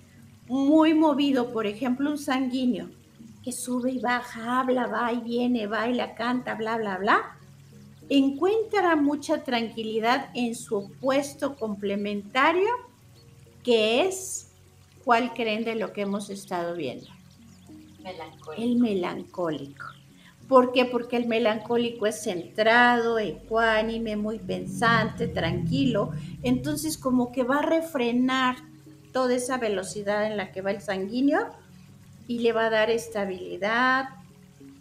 muy 0.47 0.93
movido, 0.93 1.51
por 1.51 1.65
ejemplo, 1.65 2.11
un 2.11 2.17
sanguíneo, 2.17 2.89
que 3.43 3.51
sube 3.51 3.91
y 3.91 3.99
baja, 3.99 4.59
habla, 4.59 4.87
va 4.87 5.13
y 5.13 5.21
viene, 5.21 5.67
baila, 5.67 6.15
canta, 6.15 6.55
bla, 6.55 6.77
bla, 6.77 6.97
bla, 6.97 7.37
encuentra 8.09 8.95
mucha 8.95 9.43
tranquilidad 9.43 10.29
en 10.35 10.55
su 10.55 10.77
opuesto 10.77 11.55
complementario, 11.55 12.69
que 13.63 14.07
es, 14.07 14.51
¿cuál 15.05 15.33
creen 15.33 15.63
de 15.63 15.75
lo 15.75 15.93
que 15.93 16.01
hemos 16.01 16.29
estado 16.29 16.75
viendo? 16.75 17.07
El 18.57 18.77
melancólico. 18.77 19.85
¿Por 20.47 20.73
qué? 20.73 20.85
Porque 20.85 21.17
el 21.17 21.27
melancólico 21.27 22.05
es 22.05 22.21
centrado, 22.21 23.17
ecuánime, 23.17 24.15
muy 24.15 24.37
pensante, 24.37 25.27
tranquilo. 25.27 26.11
Entonces 26.43 26.97
como 26.97 27.31
que 27.31 27.43
va 27.43 27.59
a 27.59 27.65
refrenar 27.65 28.57
toda 29.11 29.33
esa 29.35 29.57
velocidad 29.57 30.27
en 30.27 30.37
la 30.37 30.51
que 30.51 30.61
va 30.61 30.71
el 30.71 30.81
sanguíneo 30.81 31.49
y 32.27 32.39
le 32.39 32.51
va 32.51 32.65
a 32.65 32.69
dar 32.69 32.89
estabilidad, 32.89 34.09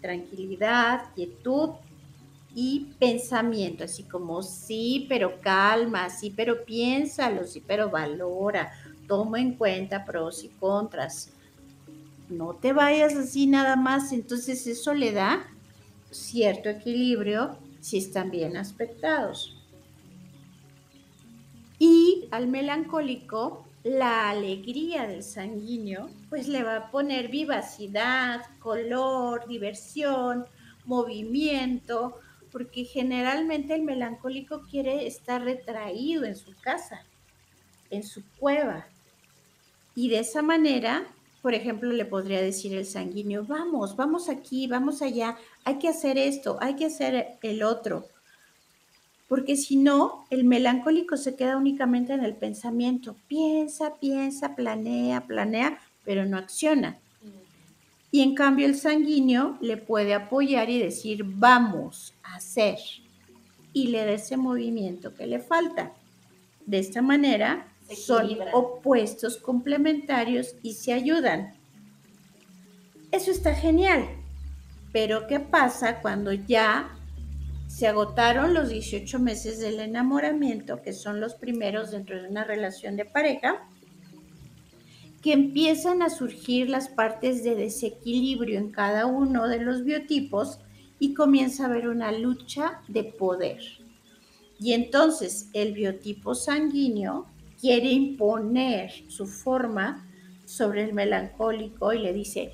tranquilidad, 0.00 1.14
quietud 1.14 1.71
y 2.54 2.93
pensamiento, 2.99 3.85
así 3.85 4.04
como 4.04 4.43
sí, 4.43 5.07
pero 5.09 5.40
calma, 5.40 6.09
sí, 6.11 6.33
pero 6.35 6.64
piénsalo, 6.64 7.45
sí, 7.45 7.62
pero 7.66 7.90
valora, 7.90 8.73
toma 9.06 9.40
en 9.40 9.54
cuenta 9.54 10.04
pros 10.04 10.44
y 10.44 10.49
contras. 10.49 11.32
No 12.28 12.54
te 12.54 12.73
vayas 12.73 13.14
así 13.14 13.46
nada 13.46 13.76
más, 13.76 14.12
entonces 14.12 14.66
eso 14.66 14.94
le 14.94 15.12
da 15.12 15.46
cierto 16.11 16.68
equilibrio 16.68 17.58
si 17.80 17.99
están 17.99 18.30
bien 18.30 18.56
aspectados. 18.56 19.61
Y 21.78 22.28
al 22.30 22.46
melancólico 22.49 23.66
la 23.84 24.30
alegría 24.30 25.06
del 25.06 25.23
sanguíneo, 25.23 26.08
pues 26.30 26.49
le 26.49 26.62
va 26.62 26.76
a 26.76 26.90
poner 26.90 27.28
vivacidad, 27.28 28.40
color, 28.58 29.46
diversión, 29.46 30.46
movimiento, 30.87 32.18
porque 32.50 32.84
generalmente 32.84 33.75
el 33.75 33.82
melancólico 33.82 34.62
quiere 34.70 35.06
estar 35.06 35.42
retraído 35.42 36.25
en 36.25 36.34
su 36.34 36.54
casa, 36.62 37.04
en 37.90 38.02
su 38.02 38.23
cueva. 38.38 38.87
Y 39.95 40.09
de 40.09 40.21
esa 40.21 40.43
manera, 40.43 41.07
por 41.43 41.55
ejemplo, 41.55 41.93
le 41.93 42.05
podría 42.05 42.41
decir 42.41 42.75
el 42.75 42.87
sanguíneo, 42.87 43.45
vamos, 43.45 43.97
vamos 43.97 44.29
aquí, 44.29 44.67
vamos 44.67 45.03
allá, 45.03 45.37
hay 45.65 45.79
que 45.79 45.89
hacer 45.89 46.19
esto, 46.19 46.59
hay 46.61 46.75
que 46.77 46.87
hacer 46.87 47.39
el 47.43 47.63
otro 47.63 48.09
porque 49.29 49.57
si 49.57 49.77
no, 49.77 50.27
el 50.31 50.45
melancólico 50.45 51.17
se 51.17 51.35
queda 51.35 51.57
únicamente 51.57 52.13
en 52.13 52.25
el 52.25 52.37
pensamiento. 52.37 53.17
Piensa, 53.27 53.95
piensa, 53.95 54.55
planea, 54.55 55.27
planea, 55.27 55.81
pero 56.05 56.25
no 56.27 56.37
acciona. 56.37 56.99
Y 58.11 58.21
en 58.21 58.35
cambio 58.35 58.67
el 58.67 58.77
sanguíneo 58.77 59.59
le 59.61 59.77
puede 59.77 60.15
apoyar 60.15 60.71
y 60.71 60.79
decir, 60.79 61.25
vamos 61.25 62.15
a 62.23 62.37
hacer. 62.37 62.79
Y 63.73 63.89
le 63.89 64.05
da 64.05 64.13
ese 64.13 64.37
movimiento 64.37 65.15
que 65.15 65.27
le 65.27 65.41
falta. 65.41 65.93
De 66.65 66.79
esta 66.79 67.03
manera 67.03 67.74
son 67.88 68.38
opuestos 68.53 69.37
complementarios 69.37 70.55
y 70.62 70.75
se 70.75 70.93
ayudan. 70.93 71.55
Eso 73.11 73.31
está 73.31 73.55
genial. 73.55 74.09
Pero 74.93 75.26
¿qué 75.26 75.41
pasa 75.41 76.00
cuando 76.00 76.33
ya 76.33 76.97
se 77.67 77.88
agotaron 77.88 78.55
los 78.55 78.69
18 78.69 79.19
meses 79.19 79.59
del 79.59 79.81
enamoramiento, 79.81 80.83
que 80.83 80.93
son 80.93 81.21
los 81.21 81.35
primeros 81.35 81.91
dentro 81.91 82.23
de 82.23 82.29
una 82.29 82.45
relación 82.45 82.97
de 82.97 83.05
pareja? 83.05 83.67
que 85.25 85.33
empiezan 85.33 86.03
a 86.03 86.11
surgir 86.11 86.69
las 86.69 86.88
partes 86.88 87.43
de 87.43 87.55
desequilibrio 87.55 88.59
en 88.59 88.71
cada 88.71 89.07
uno 89.07 89.49
de 89.49 89.59
los 89.59 89.83
biotipos 89.83 90.59
y 90.99 91.14
comienza 91.14 91.62
a 91.62 91.69
haber 91.69 91.88
una 91.88 92.12
lucha 92.12 92.83
de 92.88 93.05
poder. 93.05 93.59
Y 94.61 94.75
entonces 94.75 95.49
el 95.55 95.73
biotipo 95.73 96.35
sanguíneo 96.35 97.26
quiere 97.64 97.90
imponer 97.92 98.92
su 99.09 99.26
forma 99.26 100.06
sobre 100.44 100.85
el 100.85 100.92
melancólico 100.92 101.94
y 101.94 101.99
le 101.99 102.12
dice, 102.12 102.52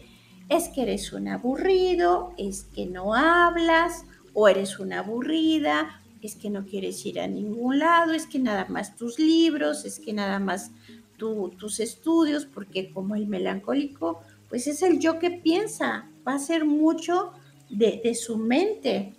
es 0.48 0.68
que 0.68 0.82
eres 0.82 1.12
un 1.12 1.26
aburrido, 1.26 2.32
es 2.38 2.62
que 2.62 2.86
no 2.86 3.12
hablas, 3.12 4.04
o 4.34 4.46
eres 4.46 4.78
una 4.78 5.00
aburrida, 5.00 6.00
es 6.22 6.36
que 6.36 6.48
no 6.48 6.64
quieres 6.64 7.04
ir 7.06 7.18
a 7.18 7.26
ningún 7.26 7.80
lado, 7.80 8.12
es 8.12 8.28
que 8.28 8.38
nada 8.38 8.66
más 8.68 8.94
tus 8.94 9.18
libros, 9.18 9.84
es 9.84 9.98
que 9.98 10.12
nada 10.12 10.38
más 10.38 10.70
tus 11.16 11.80
estudios, 11.80 12.46
porque 12.46 12.92
como 12.92 13.16
el 13.16 13.26
melancólico, 13.26 14.20
pues 14.48 14.68
es 14.68 14.80
el 14.80 15.00
yo 15.00 15.18
que 15.18 15.32
piensa, 15.32 16.08
va 16.24 16.34
a 16.34 16.38
ser 16.38 16.64
mucho 16.64 17.32
de, 17.68 18.00
de 18.04 18.14
su 18.14 18.38
mente 18.38 19.12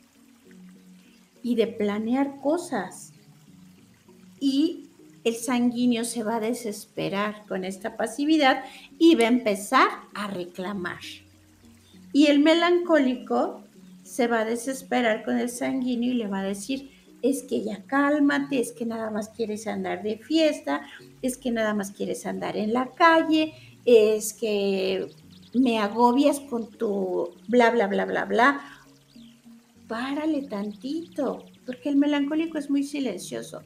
y 1.44 1.56
de 1.56 1.68
planear 1.68 2.40
cosas. 2.40 3.12
Y 4.40 4.88
el 5.24 5.36
sanguíneo 5.36 6.04
se 6.04 6.24
va 6.24 6.38
a 6.38 6.40
desesperar 6.40 7.46
con 7.48 7.64
esta 7.64 7.98
pasividad 7.98 8.64
y 8.98 9.16
va 9.16 9.26
a 9.26 9.28
empezar 9.28 9.88
a 10.14 10.28
reclamar. 10.28 11.00
Y 12.14 12.28
el 12.28 12.40
melancólico 12.40 13.64
se 14.04 14.28
va 14.28 14.42
a 14.42 14.46
desesperar 14.46 15.24
con 15.24 15.38
el 15.38 15.50
sanguíneo 15.50 16.12
y 16.12 16.16
le 16.16 16.28
va 16.28 16.40
a 16.40 16.44
decir, 16.44 16.92
es 17.22 17.44
que 17.44 17.64
ya 17.64 17.84
cálmate, 17.84 18.60
es 18.60 18.72
que 18.72 18.86
nada 18.86 19.12
más 19.12 19.30
quieres 19.30 19.68
andar 19.68 20.04
de 20.04 20.18
fiesta, 20.18 20.82
es 21.22 21.38
que 21.38 21.52
nada 21.52 21.74
más 21.74 21.92
quieres 21.92 22.26
andar 22.26 22.58
en 22.58 22.74
la 22.74 22.88
calle, 22.88 23.54
es 23.86 24.34
que 24.34 25.08
me 25.54 25.80
agobias 25.80 26.40
con 26.40 26.70
tu 26.72 27.30
bla, 27.48 27.70
bla, 27.70 27.88
bla, 27.88 28.06
bla, 28.06 28.26
bla. 28.26 28.62
Párale 29.88 30.44
tantito, 30.44 31.46
porque 31.66 31.90
el 31.90 31.98
melancólico 31.98 32.58
es 32.58 32.70
muy 32.70 32.84
silencioso, 32.84 33.62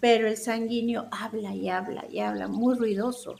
pero 0.00 0.26
el 0.28 0.36
sanguíneo 0.36 1.08
habla 1.10 1.54
y 1.54 1.68
habla 1.68 2.06
y 2.10 2.20
habla, 2.20 2.48
muy 2.48 2.74
ruidoso. 2.74 3.36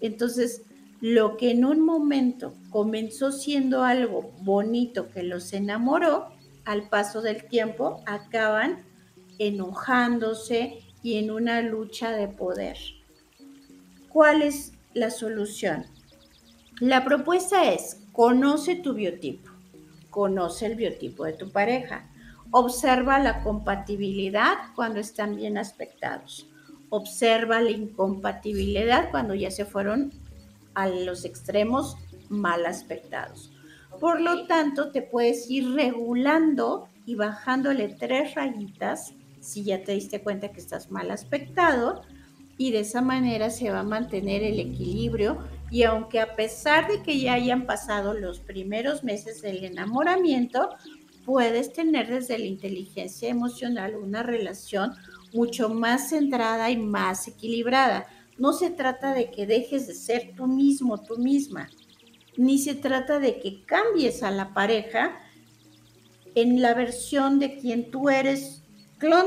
Entonces, 0.00 0.62
lo 1.00 1.36
que 1.36 1.50
en 1.52 1.64
un 1.64 1.80
momento 1.80 2.54
comenzó 2.70 3.32
siendo 3.32 3.84
algo 3.84 4.32
bonito 4.42 5.08
que 5.10 5.22
los 5.22 5.52
enamoró, 5.52 6.28
al 6.64 6.88
paso 6.88 7.22
del 7.22 7.44
tiempo 7.44 8.02
acaban 8.06 8.84
enojándose 9.38 10.80
y 11.02 11.16
en 11.16 11.30
una 11.30 11.62
lucha 11.62 12.12
de 12.12 12.28
poder. 12.28 12.76
¿Cuál 14.10 14.42
es 14.42 14.72
la 14.92 15.10
solución? 15.10 15.86
La 16.80 17.04
propuesta 17.04 17.72
es, 17.72 18.02
conoce 18.12 18.76
tu 18.76 18.94
biotipo, 18.94 19.50
conoce 20.10 20.66
el 20.66 20.74
biotipo 20.74 21.24
de 21.24 21.32
tu 21.32 21.50
pareja, 21.50 22.09
observa 22.50 23.18
la 23.18 23.42
compatibilidad 23.42 24.54
cuando 24.74 25.00
están 25.00 25.36
bien 25.36 25.58
aspectados, 25.58 26.48
observa 26.88 27.60
la 27.60 27.70
incompatibilidad 27.70 29.10
cuando 29.10 29.34
ya 29.34 29.50
se 29.50 29.64
fueron 29.64 30.12
a 30.74 30.88
los 30.88 31.24
extremos 31.24 31.96
mal 32.28 32.66
aspectados. 32.66 33.52
Por 34.00 34.20
lo 34.20 34.46
tanto, 34.46 34.90
te 34.90 35.02
puedes 35.02 35.50
ir 35.50 35.74
regulando 35.74 36.88
y 37.06 37.16
bajándole 37.16 37.88
tres 37.88 38.34
rayitas 38.34 39.14
si 39.40 39.64
ya 39.64 39.82
te 39.82 39.92
diste 39.92 40.22
cuenta 40.22 40.52
que 40.52 40.60
estás 40.60 40.90
mal 40.90 41.10
aspectado 41.10 42.02
y 42.56 42.72
de 42.72 42.80
esa 42.80 43.00
manera 43.00 43.50
se 43.50 43.70
va 43.70 43.80
a 43.80 43.84
mantener 43.84 44.42
el 44.42 44.60
equilibrio 44.60 45.38
y 45.70 45.84
aunque 45.84 46.20
a 46.20 46.36
pesar 46.36 46.88
de 46.88 47.02
que 47.02 47.18
ya 47.18 47.34
hayan 47.34 47.64
pasado 47.64 48.12
los 48.12 48.40
primeros 48.40 49.02
meses 49.02 49.40
del 49.40 49.64
enamoramiento, 49.64 50.68
puedes 51.24 51.72
tener 51.72 52.08
desde 52.08 52.38
la 52.38 52.46
inteligencia 52.46 53.28
emocional 53.28 53.96
una 53.96 54.22
relación 54.22 54.92
mucho 55.32 55.68
más 55.68 56.10
centrada 56.10 56.70
y 56.70 56.76
más 56.76 57.28
equilibrada. 57.28 58.06
No 58.38 58.52
se 58.52 58.70
trata 58.70 59.14
de 59.14 59.30
que 59.30 59.46
dejes 59.46 59.86
de 59.86 59.94
ser 59.94 60.32
tú 60.36 60.46
mismo, 60.46 61.02
tú 61.02 61.18
misma, 61.18 61.68
ni 62.36 62.58
se 62.58 62.74
trata 62.74 63.18
de 63.18 63.38
que 63.38 63.64
cambies 63.64 64.22
a 64.22 64.30
la 64.30 64.54
pareja 64.54 65.18
en 66.34 66.62
la 66.62 66.74
versión 66.74 67.38
de 67.38 67.58
quien 67.58 67.90
tú 67.90 68.08
eres 68.08 68.62
clon. 68.98 69.26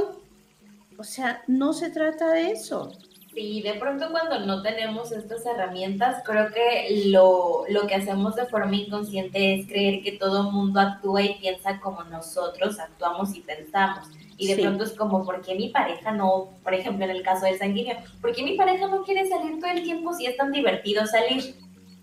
O 0.97 1.03
sea, 1.03 1.43
no 1.47 1.73
se 1.73 1.89
trata 1.89 2.31
de 2.31 2.51
eso. 2.51 2.91
Sí, 3.33 3.63
de 3.63 3.73
pronto 3.73 4.11
cuando 4.11 4.39
no 4.41 4.61
tenemos 4.61 5.11
estas 5.11 5.43
herramientas, 5.45 6.21
creo 6.23 6.51
que 6.51 7.07
lo, 7.07 7.63
lo 7.67 7.87
que 7.87 7.95
hacemos 7.95 8.35
de 8.35 8.45
forma 8.45 8.75
inconsciente 8.75 9.55
es 9.55 9.67
creer 9.67 10.03
que 10.03 10.11
todo 10.11 10.47
el 10.47 10.53
mundo 10.53 10.79
actúa 10.79 11.23
y 11.23 11.39
piensa 11.39 11.79
como 11.79 12.03
nosotros 12.03 12.79
actuamos 12.79 13.35
y 13.35 13.41
pensamos. 13.41 14.07
Y 14.37 14.47
de 14.47 14.61
pronto 14.61 14.83
es 14.83 14.93
como, 14.93 15.25
¿por 15.25 15.41
qué 15.41 15.55
mi 15.55 15.69
pareja 15.69 16.11
no, 16.11 16.49
por 16.63 16.75
ejemplo, 16.75 17.05
en 17.05 17.11
el 17.11 17.23
caso 17.23 17.45
del 17.45 17.57
sanguíneo, 17.57 17.97
¿por 18.21 18.33
qué 18.33 18.43
mi 18.43 18.55
pareja 18.55 18.87
no 18.87 19.03
quiere 19.03 19.27
salir 19.27 19.59
todo 19.59 19.71
el 19.71 19.83
tiempo 19.83 20.13
si 20.13 20.27
es 20.27 20.37
tan 20.37 20.51
divertido 20.51 21.05
salir? 21.07 21.55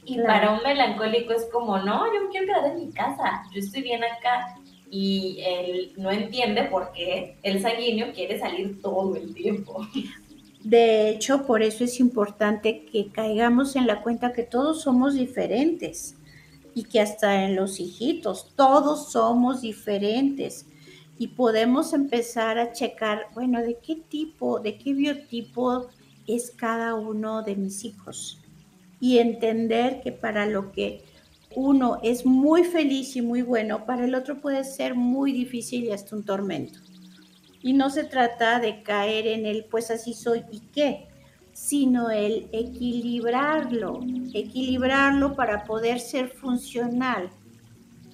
Y 0.04 0.18
para 0.20 0.50
un 0.50 0.62
melancólico 0.64 1.32
es 1.32 1.46
como, 1.52 1.78
no, 1.78 2.12
yo 2.12 2.22
me 2.22 2.30
quiero 2.30 2.46
quedar 2.46 2.66
en 2.72 2.86
mi 2.86 2.92
casa, 2.92 3.44
yo 3.52 3.60
estoy 3.60 3.82
bien 3.82 4.02
acá 4.02 4.56
y 4.90 5.40
él 5.46 5.92
no 5.96 6.10
entiende 6.10 6.64
por 6.64 6.90
qué 6.92 7.36
el 7.44 7.62
sanguíneo 7.62 8.12
quiere 8.12 8.38
salir 8.40 8.82
todo 8.82 9.14
el 9.14 9.32
tiempo. 9.32 9.86
De 10.64 11.08
hecho, 11.08 11.46
por 11.46 11.62
eso 11.62 11.84
es 11.84 12.00
importante 12.00 12.84
que 12.84 13.10
caigamos 13.10 13.76
en 13.76 13.86
la 13.86 14.02
cuenta 14.02 14.32
que 14.32 14.42
todos 14.42 14.82
somos 14.82 15.14
diferentes 15.14 16.16
y 16.74 16.84
que 16.84 17.00
hasta 17.00 17.44
en 17.44 17.56
los 17.56 17.80
hijitos 17.80 18.52
todos 18.56 19.10
somos 19.10 19.62
diferentes 19.62 20.66
y 21.18 21.28
podemos 21.28 21.92
empezar 21.92 22.58
a 22.58 22.72
checar, 22.72 23.26
bueno, 23.34 23.60
de 23.60 23.78
qué 23.78 23.96
tipo, 23.96 24.60
de 24.60 24.76
qué 24.76 24.92
biotipo 24.92 25.88
es 26.26 26.50
cada 26.50 26.94
uno 26.94 27.42
de 27.42 27.56
mis 27.56 27.84
hijos 27.84 28.40
y 29.00 29.18
entender 29.18 30.00
que 30.02 30.12
para 30.12 30.46
lo 30.46 30.72
que 30.72 31.02
uno 31.54 31.98
es 32.02 32.24
muy 32.26 32.64
feliz 32.64 33.16
y 33.16 33.22
muy 33.22 33.42
bueno, 33.42 33.86
para 33.86 34.04
el 34.04 34.14
otro 34.14 34.40
puede 34.40 34.62
ser 34.64 34.94
muy 34.94 35.32
difícil 35.32 35.84
y 35.84 35.90
hasta 35.90 36.14
un 36.14 36.22
tormento. 36.22 36.78
Y 37.62 37.72
no 37.74 37.90
se 37.90 38.04
trata 38.04 38.58
de 38.58 38.82
caer 38.82 39.26
en 39.26 39.46
el 39.46 39.64
pues 39.64 39.90
así 39.90 40.14
soy 40.14 40.44
y 40.50 40.60
qué, 40.72 41.08
sino 41.52 42.10
el 42.10 42.48
equilibrarlo, 42.52 44.00
equilibrarlo 44.32 45.34
para 45.34 45.64
poder 45.64 46.00
ser 46.00 46.28
funcional, 46.28 47.30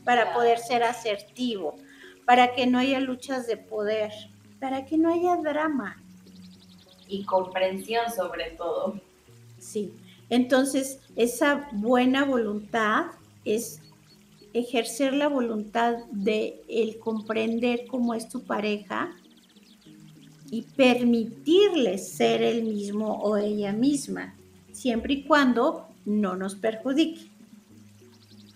para 0.04 0.32
poder 0.34 0.58
ser 0.58 0.82
asertivo, 0.82 1.76
para 2.24 2.54
que 2.54 2.66
no 2.66 2.78
haya 2.78 2.98
luchas 2.98 3.46
de 3.46 3.56
poder, 3.56 4.12
para 4.58 4.84
que 4.84 4.98
no 4.98 5.12
haya 5.12 5.36
drama. 5.36 6.02
Y 7.08 7.24
comprensión 7.24 8.10
sobre 8.10 8.50
todo. 8.50 9.00
Sí, 9.58 9.92
entonces 10.28 11.00
esa 11.14 11.68
buena 11.72 12.24
voluntad 12.24 13.06
es 13.44 13.80
ejercer 14.52 15.12
la 15.12 15.28
voluntad 15.28 15.98
de 16.10 16.62
el 16.68 16.98
comprender 16.98 17.86
cómo 17.86 18.14
es 18.14 18.28
tu 18.28 18.42
pareja 18.42 19.14
y 20.50 20.62
permitirle 20.62 21.98
ser 21.98 22.42
el 22.42 22.64
mismo 22.64 23.14
o 23.14 23.36
ella 23.36 23.72
misma, 23.72 24.34
siempre 24.72 25.14
y 25.14 25.22
cuando 25.24 25.88
no 26.04 26.36
nos 26.36 26.54
perjudique. 26.54 27.30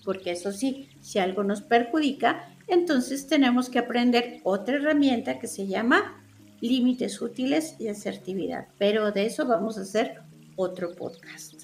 Porque 0.04 0.32
eso 0.32 0.52
sí, 0.52 0.88
si 1.00 1.18
algo 1.18 1.44
nos 1.44 1.62
perjudica, 1.62 2.48
entonces 2.68 3.26
tenemos 3.26 3.68
que 3.68 3.80
aprender 3.80 4.40
otra 4.44 4.76
herramienta 4.76 5.38
que 5.38 5.46
se 5.46 5.66
llama 5.66 6.22
límites 6.60 7.20
útiles 7.20 7.76
y 7.78 7.88
asertividad. 7.88 8.68
Pero 8.78 9.12
de 9.12 9.26
eso 9.26 9.46
vamos 9.46 9.76
a 9.78 9.82
hacer 9.82 10.20
otro 10.56 10.94
podcast. 10.94 11.54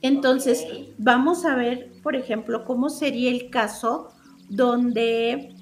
Entonces, 0.00 0.64
vamos 0.96 1.44
a 1.44 1.56
ver, 1.56 1.90
por 2.02 2.14
ejemplo, 2.14 2.64
cómo 2.64 2.88
sería 2.88 3.30
el 3.30 3.50
caso 3.50 4.10
donde 4.48 5.54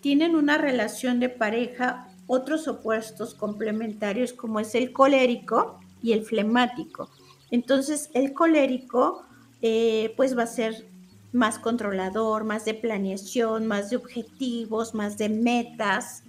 tienen 0.00 0.36
una 0.36 0.58
relación 0.58 1.18
de 1.20 1.30
pareja 1.30 2.08
otros 2.26 2.68
opuestos 2.68 3.34
complementarios 3.34 4.32
como 4.32 4.60
es 4.60 4.74
el 4.74 4.92
colérico 4.92 5.78
y 6.02 6.12
el 6.12 6.24
flemático. 6.24 7.10
Entonces, 7.50 8.10
el 8.14 8.32
colérico 8.32 9.24
eh, 9.62 10.12
pues 10.16 10.36
va 10.36 10.44
a 10.44 10.46
ser 10.46 10.88
más 11.32 11.58
controlador, 11.58 12.44
más 12.44 12.64
de 12.64 12.74
planeación, 12.74 13.66
más 13.66 13.90
de 13.90 13.96
objetivos, 13.96 14.94
más 14.94 15.18
de 15.18 15.28
metas. 15.28 16.22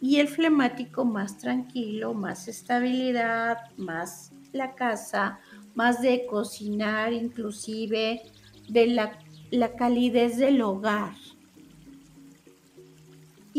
Y 0.00 0.20
el 0.20 0.28
flemático 0.28 1.04
más 1.04 1.38
tranquilo, 1.38 2.14
más 2.14 2.46
estabilidad, 2.48 3.58
más 3.76 4.30
la 4.52 4.74
casa, 4.74 5.40
más 5.74 6.00
de 6.00 6.24
cocinar 6.26 7.12
inclusive, 7.12 8.22
de 8.68 8.86
la 8.86 9.18
la 9.50 9.74
calidez 9.74 10.36
del 10.36 10.60
hogar. 10.62 11.14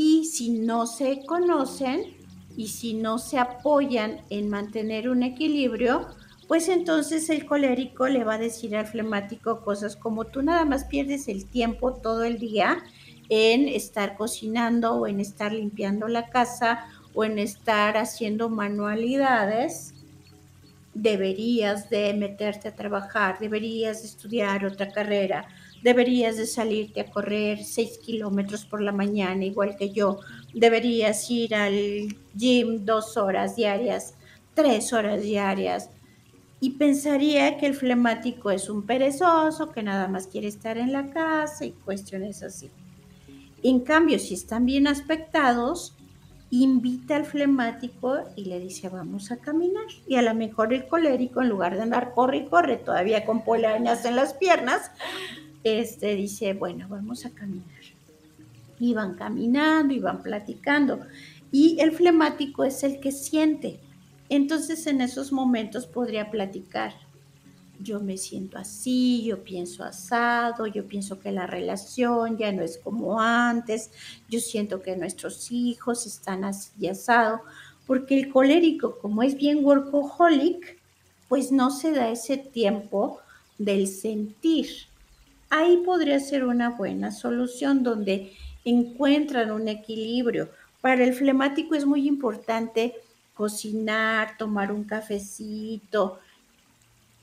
Y 0.02 0.24
si 0.24 0.52
no 0.52 0.88
se 0.88 1.26
conocen 1.26 2.16
y 2.56 2.70
si 2.70 2.94
no 2.94 3.18
se 3.18 3.38
apoyan 3.38 4.22
en 4.30 4.50
mantener 4.50 5.10
un 5.10 5.24
equilibrio, 5.24 6.08
pues 6.48 6.70
entonces 6.70 7.30
el 7.30 7.46
colérico 7.46 8.08
le 8.08 8.24
va 8.24 8.36
a 8.36 8.38
decir 8.38 8.78
al 8.78 8.88
flemático 8.88 9.60
cosas 9.60 9.98
como 9.98 10.24
tú 10.24 10.42
nada 10.42 10.64
más 10.64 10.86
pierdes 10.86 11.28
el 11.28 11.46
tiempo 11.46 11.96
todo 11.96 12.24
el 12.24 12.40
día 12.40 12.82
en 13.28 13.68
estar 13.68 14.16
cocinando 14.16 14.94
o 14.94 15.06
en 15.06 15.20
estar 15.20 15.52
limpiando 15.52 16.08
la 16.08 16.30
casa 16.30 16.88
o 17.14 17.26
en 17.26 17.38
estar 17.38 17.98
haciendo 17.98 18.48
manualidades, 18.48 19.96
deberías 20.94 21.90
de 21.90 22.14
meterte 22.14 22.70
a 22.70 22.76
trabajar, 22.76 23.38
deberías 23.38 24.02
de 24.02 24.08
estudiar 24.08 24.64
otra 24.64 24.94
carrera, 24.94 25.46
deberías 25.84 26.38
de 26.38 26.46
salirte 26.46 27.02
a 27.02 27.10
correr 27.10 27.64
seis 27.64 27.98
kilómetros 27.98 28.66
por 28.66 28.82
la 28.82 28.92
mañana, 28.92 29.46
igual 29.46 29.76
que 29.78 29.92
yo, 29.92 30.20
deberías 30.54 31.30
ir 31.30 31.56
al 31.56 32.16
gym 32.36 32.86
dos 32.86 33.18
horas 33.18 33.56
diarias, 33.56 34.16
tres 34.54 34.94
horas 34.94 35.22
diarias. 35.22 35.90
Y 36.62 36.72
pensaría 36.72 37.58
que 37.58 37.68
el 37.68 37.74
flemático 37.74 38.52
es 38.52 38.70
un 38.70 38.86
perezoso, 38.86 39.72
que 39.72 39.84
nada 39.84 40.08
más 40.08 40.28
quiere 40.28 40.48
estar 40.48 40.78
en 40.78 40.92
la 40.92 41.10
casa 41.12 41.66
y 41.66 41.72
cuestiones 41.72 42.44
así. 42.44 42.70
En 43.64 43.80
cambio, 43.80 44.20
si 44.20 44.34
están 44.34 44.66
bien 44.66 44.88
aspectados, 44.88 45.96
invita 46.52 47.16
al 47.16 47.26
flemático 47.26 48.18
y 48.36 48.46
le 48.46 48.60
dice, 48.60 48.90
vamos 48.90 49.32
a 49.32 49.38
caminar. 49.38 49.86
Y 50.08 50.16
a 50.16 50.22
lo 50.22 50.34
mejor 50.34 50.74
el 50.74 50.88
colérico, 50.88 51.42
en 51.42 51.50
lugar 51.50 51.76
de 51.76 51.84
andar 51.84 52.14
corre 52.14 52.38
y 52.38 52.46
corre, 52.46 52.78
todavía 52.78 53.26
con 53.26 53.44
polañas 53.44 54.06
en 54.06 54.16
las 54.16 54.34
piernas, 54.34 54.92
este, 55.64 56.16
dice, 56.16 56.54
bueno, 56.54 56.88
vamos 56.90 57.26
a 57.26 57.32
caminar. 57.32 57.82
Y 58.80 58.94
van 58.94 59.16
caminando 59.16 59.94
y 59.94 60.00
van 60.00 60.24
platicando. 60.24 61.00
Y 61.52 61.80
el 61.80 61.92
flemático 61.92 62.64
es 62.64 62.84
el 62.84 63.00
que 63.00 63.12
siente. 63.12 63.80
Entonces 64.30 64.88
en 64.88 65.02
esos 65.02 65.32
momentos 65.32 65.88
podría 65.88 66.30
platicar 66.32 66.94
yo 67.82 68.00
me 68.00 68.18
siento 68.18 68.58
así, 68.58 69.24
yo 69.24 69.44
pienso 69.44 69.84
asado, 69.84 70.68
yo 70.68 70.86
pienso 70.88 71.20
que 71.20 71.32
la 71.32 71.48
relación 71.48 72.38
ya 72.38 72.52
no 72.52 72.62
es 72.62 72.78
como 72.78 73.22
antes, 73.22 73.92
yo 74.30 74.40
siento 74.40 74.82
que 74.82 74.98
nuestros 74.98 75.52
hijos 75.52 76.06
están 76.06 76.44
así 76.44 76.72
y 76.80 76.88
asado, 76.88 77.42
porque 77.88 78.20
el 78.20 78.32
colérico, 78.32 79.00
como 79.00 79.24
es 79.24 79.36
bien 79.36 79.64
workaholic, 79.64 80.78
pues 81.28 81.52
no 81.52 81.72
se 81.72 81.92
da 81.92 82.10
ese 82.10 82.38
tiempo 82.38 83.20
del 83.58 83.88
sentir. 83.88 84.68
Ahí 85.50 85.78
podría 85.78 86.20
ser 86.20 86.46
una 86.46 86.70
buena 86.70 87.12
solución 87.12 87.84
donde 87.84 88.34
encuentran 88.66 89.52
un 89.52 89.68
equilibrio. 89.68 90.50
Para 90.82 91.04
el 91.04 91.14
flemático 91.14 91.76
es 91.76 91.86
muy 91.86 92.08
importante 92.08 92.96
cocinar, 93.34 94.38
tomar 94.38 94.72
un 94.72 94.84
cafecito, 94.84 96.20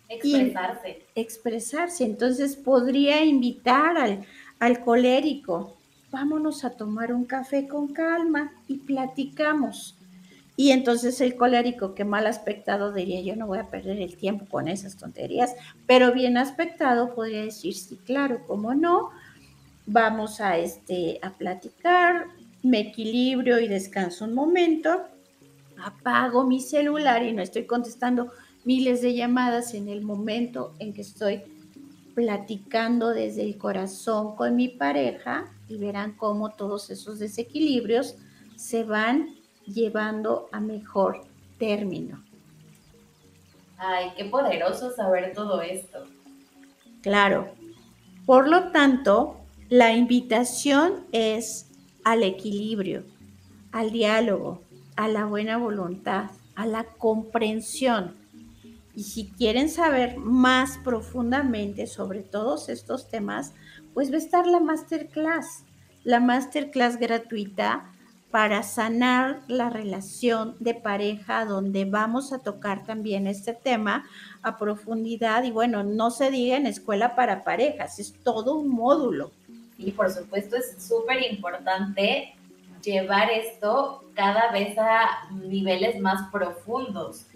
Expresarse. 0.09 1.03
expresarse. 1.15 2.05
Entonces 2.05 2.57
podría 2.57 3.25
invitar 3.25 3.99
al, 3.99 4.25
al 4.59 4.85
colérico, 4.85 5.77
vámonos 6.11 6.65
a 6.65 6.71
tomar 6.71 7.12
un 7.12 7.25
café 7.25 7.67
con 7.67 7.89
calma 7.93 8.53
y 8.69 8.79
platicamos. 8.79 9.97
Y 10.57 10.71
entonces 10.71 11.21
el 11.21 11.37
colérico, 11.37 11.95
que 11.95 12.05
mal 12.05 12.27
aspectado, 12.27 12.92
diría, 12.92 13.21
yo 13.21 13.37
no 13.37 13.47
voy 13.47 13.59
a 13.59 13.69
perder 13.69 14.01
el 14.01 14.16
tiempo 14.16 14.47
con 14.47 14.69
esas 14.69 14.97
tonterías, 14.97 15.55
pero 15.87 16.12
bien 16.12 16.38
aspectado 16.38 17.14
podría 17.14 17.42
decir, 17.42 17.75
sí, 17.75 17.99
claro, 18.05 18.40
cómo 18.47 18.75
no, 18.75 19.11
vamos 19.87 20.40
a, 20.40 20.57
este, 20.57 21.19
a 21.23 21.31
platicar, 21.31 22.27
me 22.62 22.81
equilibrio 22.81 23.61
y 23.61 23.69
descanso 23.69 24.25
un 24.25 24.35
momento, 24.35 25.05
apago 25.83 26.45
mi 26.45 26.61
celular 26.61 27.23
y 27.23 27.33
no 27.33 27.42
estoy 27.42 27.64
contestando 27.64 28.33
miles 28.64 29.03
de 29.03 29.14
llamadas 29.14 29.75
en 29.75 29.88
el 29.88 30.03
momento 30.03 30.75
en 30.79 30.95
que 30.95 31.03
estoy 31.03 31.42
platicando 32.14 33.11
desde 33.11 33.42
el 33.42 33.59
corazón 33.59 34.37
con 34.37 34.57
mi 34.57 34.69
pareja 34.69 35.53
y 35.69 35.77
verán 35.77 36.16
cómo 36.16 36.51
todos 36.51 36.90
esos 36.90 37.19
desequilibrios 37.19 38.16
se 38.57 38.85
van 38.85 39.36
llevando 39.66 40.48
a 40.52 40.61
mejor 40.61 41.24
término. 41.59 42.22
Ay, 43.79 44.12
qué 44.16 44.24
poderoso 44.24 44.90
saber 44.90 45.33
todo 45.35 45.61
esto. 45.61 46.05
Claro. 47.02 47.48
Por 48.24 48.48
lo 48.48 48.72
tanto, 48.72 49.37
la 49.68 49.92
invitación 49.92 51.05
es 51.12 51.70
al 52.05 52.22
equilibrio, 52.22 53.05
al 53.72 53.90
diálogo, 53.90 54.62
a 54.96 55.09
la 55.09 55.26
buena 55.26 55.59
voluntad, 55.59 56.31
a 56.55 56.66
la 56.66 56.85
comprensión 56.85 58.26
y 58.96 59.02
si 59.02 59.29
quieren 59.29 59.68
saber 59.68 60.16
más 60.16 60.79
profundamente 60.79 61.87
sobre 61.87 62.22
todos 62.22 62.70
estos 62.70 63.11
temas, 63.11 63.52
pues 63.92 64.11
va 64.11 64.14
a 64.14 64.18
estar 64.18 64.46
la 64.46 64.59
masterclass, 64.59 65.64
la 66.02 66.18
masterclass 66.18 66.96
gratuita 66.96 67.92
para 68.31 68.62
sanar 68.62 69.43
la 69.49 69.71
relación 69.71 70.57
de 70.59 70.75
pareja, 70.75 71.45
donde 71.45 71.85
vamos 71.85 72.33
a 72.33 72.41
tocar 72.41 72.85
también 72.85 73.27
este 73.27 73.55
tema 73.55 74.05
a 74.43 74.57
profundidad. 74.59 75.45
Y 75.45 75.51
bueno, 75.51 75.83
no 75.85 76.11
se 76.11 76.31
diga 76.31 76.57
en 76.57 76.67
escuela 76.67 77.15
para 77.15 77.45
parejas, 77.45 77.99
es 77.99 78.12
todo 78.23 78.57
un 78.57 78.69
módulo. 78.69 79.31
Y 79.79 79.93
por 79.93 80.11
supuesto 80.11 80.57
es 80.57 80.77
súper 80.83 81.23
importante 81.31 82.35
llevar 82.83 83.31
esto 83.31 84.05
cada 84.15 84.51
vez 84.51 84.77
a 84.79 85.29
niveles 85.33 86.01
más 86.01 86.31
profundos 86.31 87.27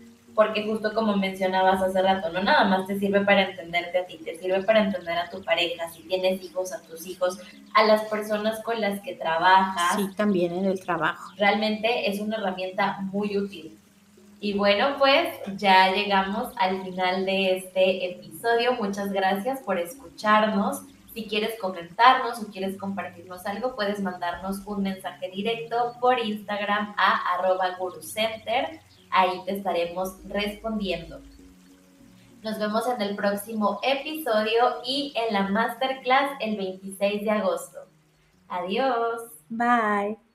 porque 0.41 0.65
justo 0.65 0.95
como 0.95 1.19
mencionabas 1.19 1.83
hace 1.83 2.01
rato, 2.01 2.31
no 2.31 2.43
nada 2.43 2.65
más 2.65 2.87
te 2.87 2.99
sirve 2.99 3.21
para 3.27 3.51
entenderte 3.51 3.99
a 3.99 4.07
ti, 4.07 4.17
te 4.25 4.39
sirve 4.39 4.63
para 4.63 4.85
entender 4.85 5.19
a 5.19 5.29
tu 5.29 5.45
pareja, 5.45 5.91
si 5.91 6.01
tienes 6.05 6.43
hijos, 6.43 6.73
a 6.73 6.81
tus 6.81 7.07
hijos, 7.07 7.39
a 7.75 7.85
las 7.85 8.05
personas 8.05 8.63
con 8.63 8.81
las 8.81 9.03
que 9.03 9.17
trabajas. 9.17 9.97
Sí, 9.97 10.09
también 10.17 10.55
en 10.55 10.65
el 10.65 10.81
trabajo. 10.81 11.31
Realmente 11.37 12.09
es 12.09 12.21
una 12.21 12.39
herramienta 12.39 13.01
muy 13.13 13.37
útil. 13.37 13.79
Y 14.41 14.55
bueno, 14.55 14.97
pues 14.99 15.29
ya 15.59 15.93
llegamos 15.93 16.55
al 16.57 16.85
final 16.85 17.27
de 17.27 17.59
este 17.59 18.11
episodio. 18.11 18.73
Muchas 18.81 19.13
gracias 19.13 19.61
por 19.61 19.79
escucharnos. 19.79 20.85
Si 21.13 21.27
quieres 21.27 21.61
comentarnos 21.61 22.41
o 22.41 22.47
quieres 22.47 22.79
compartirnos 22.79 23.45
algo, 23.45 23.77
puedes 23.77 24.01
mandarnos 24.01 24.61
un 24.65 24.85
mensaje 24.85 25.29
directo 25.29 25.97
por 26.01 26.19
Instagram 26.19 26.95
a 26.97 27.35
arroba 27.35 27.77
gurucenter 27.79 28.81
ahí 29.11 29.43
te 29.45 29.57
estaremos 29.57 30.17
respondiendo. 30.29 31.21
Nos 32.43 32.59
vemos 32.59 32.89
en 32.89 33.03
el 33.03 33.17
próximo 33.17 33.81
episodio 33.83 34.81
y 34.85 35.13
en 35.15 35.35
la 35.35 35.49
masterclass 35.49 36.31
el 36.41 36.57
26 36.57 37.23
de 37.23 37.31
agosto. 37.31 37.81
Adiós. 38.49 39.21
Bye. 39.49 40.30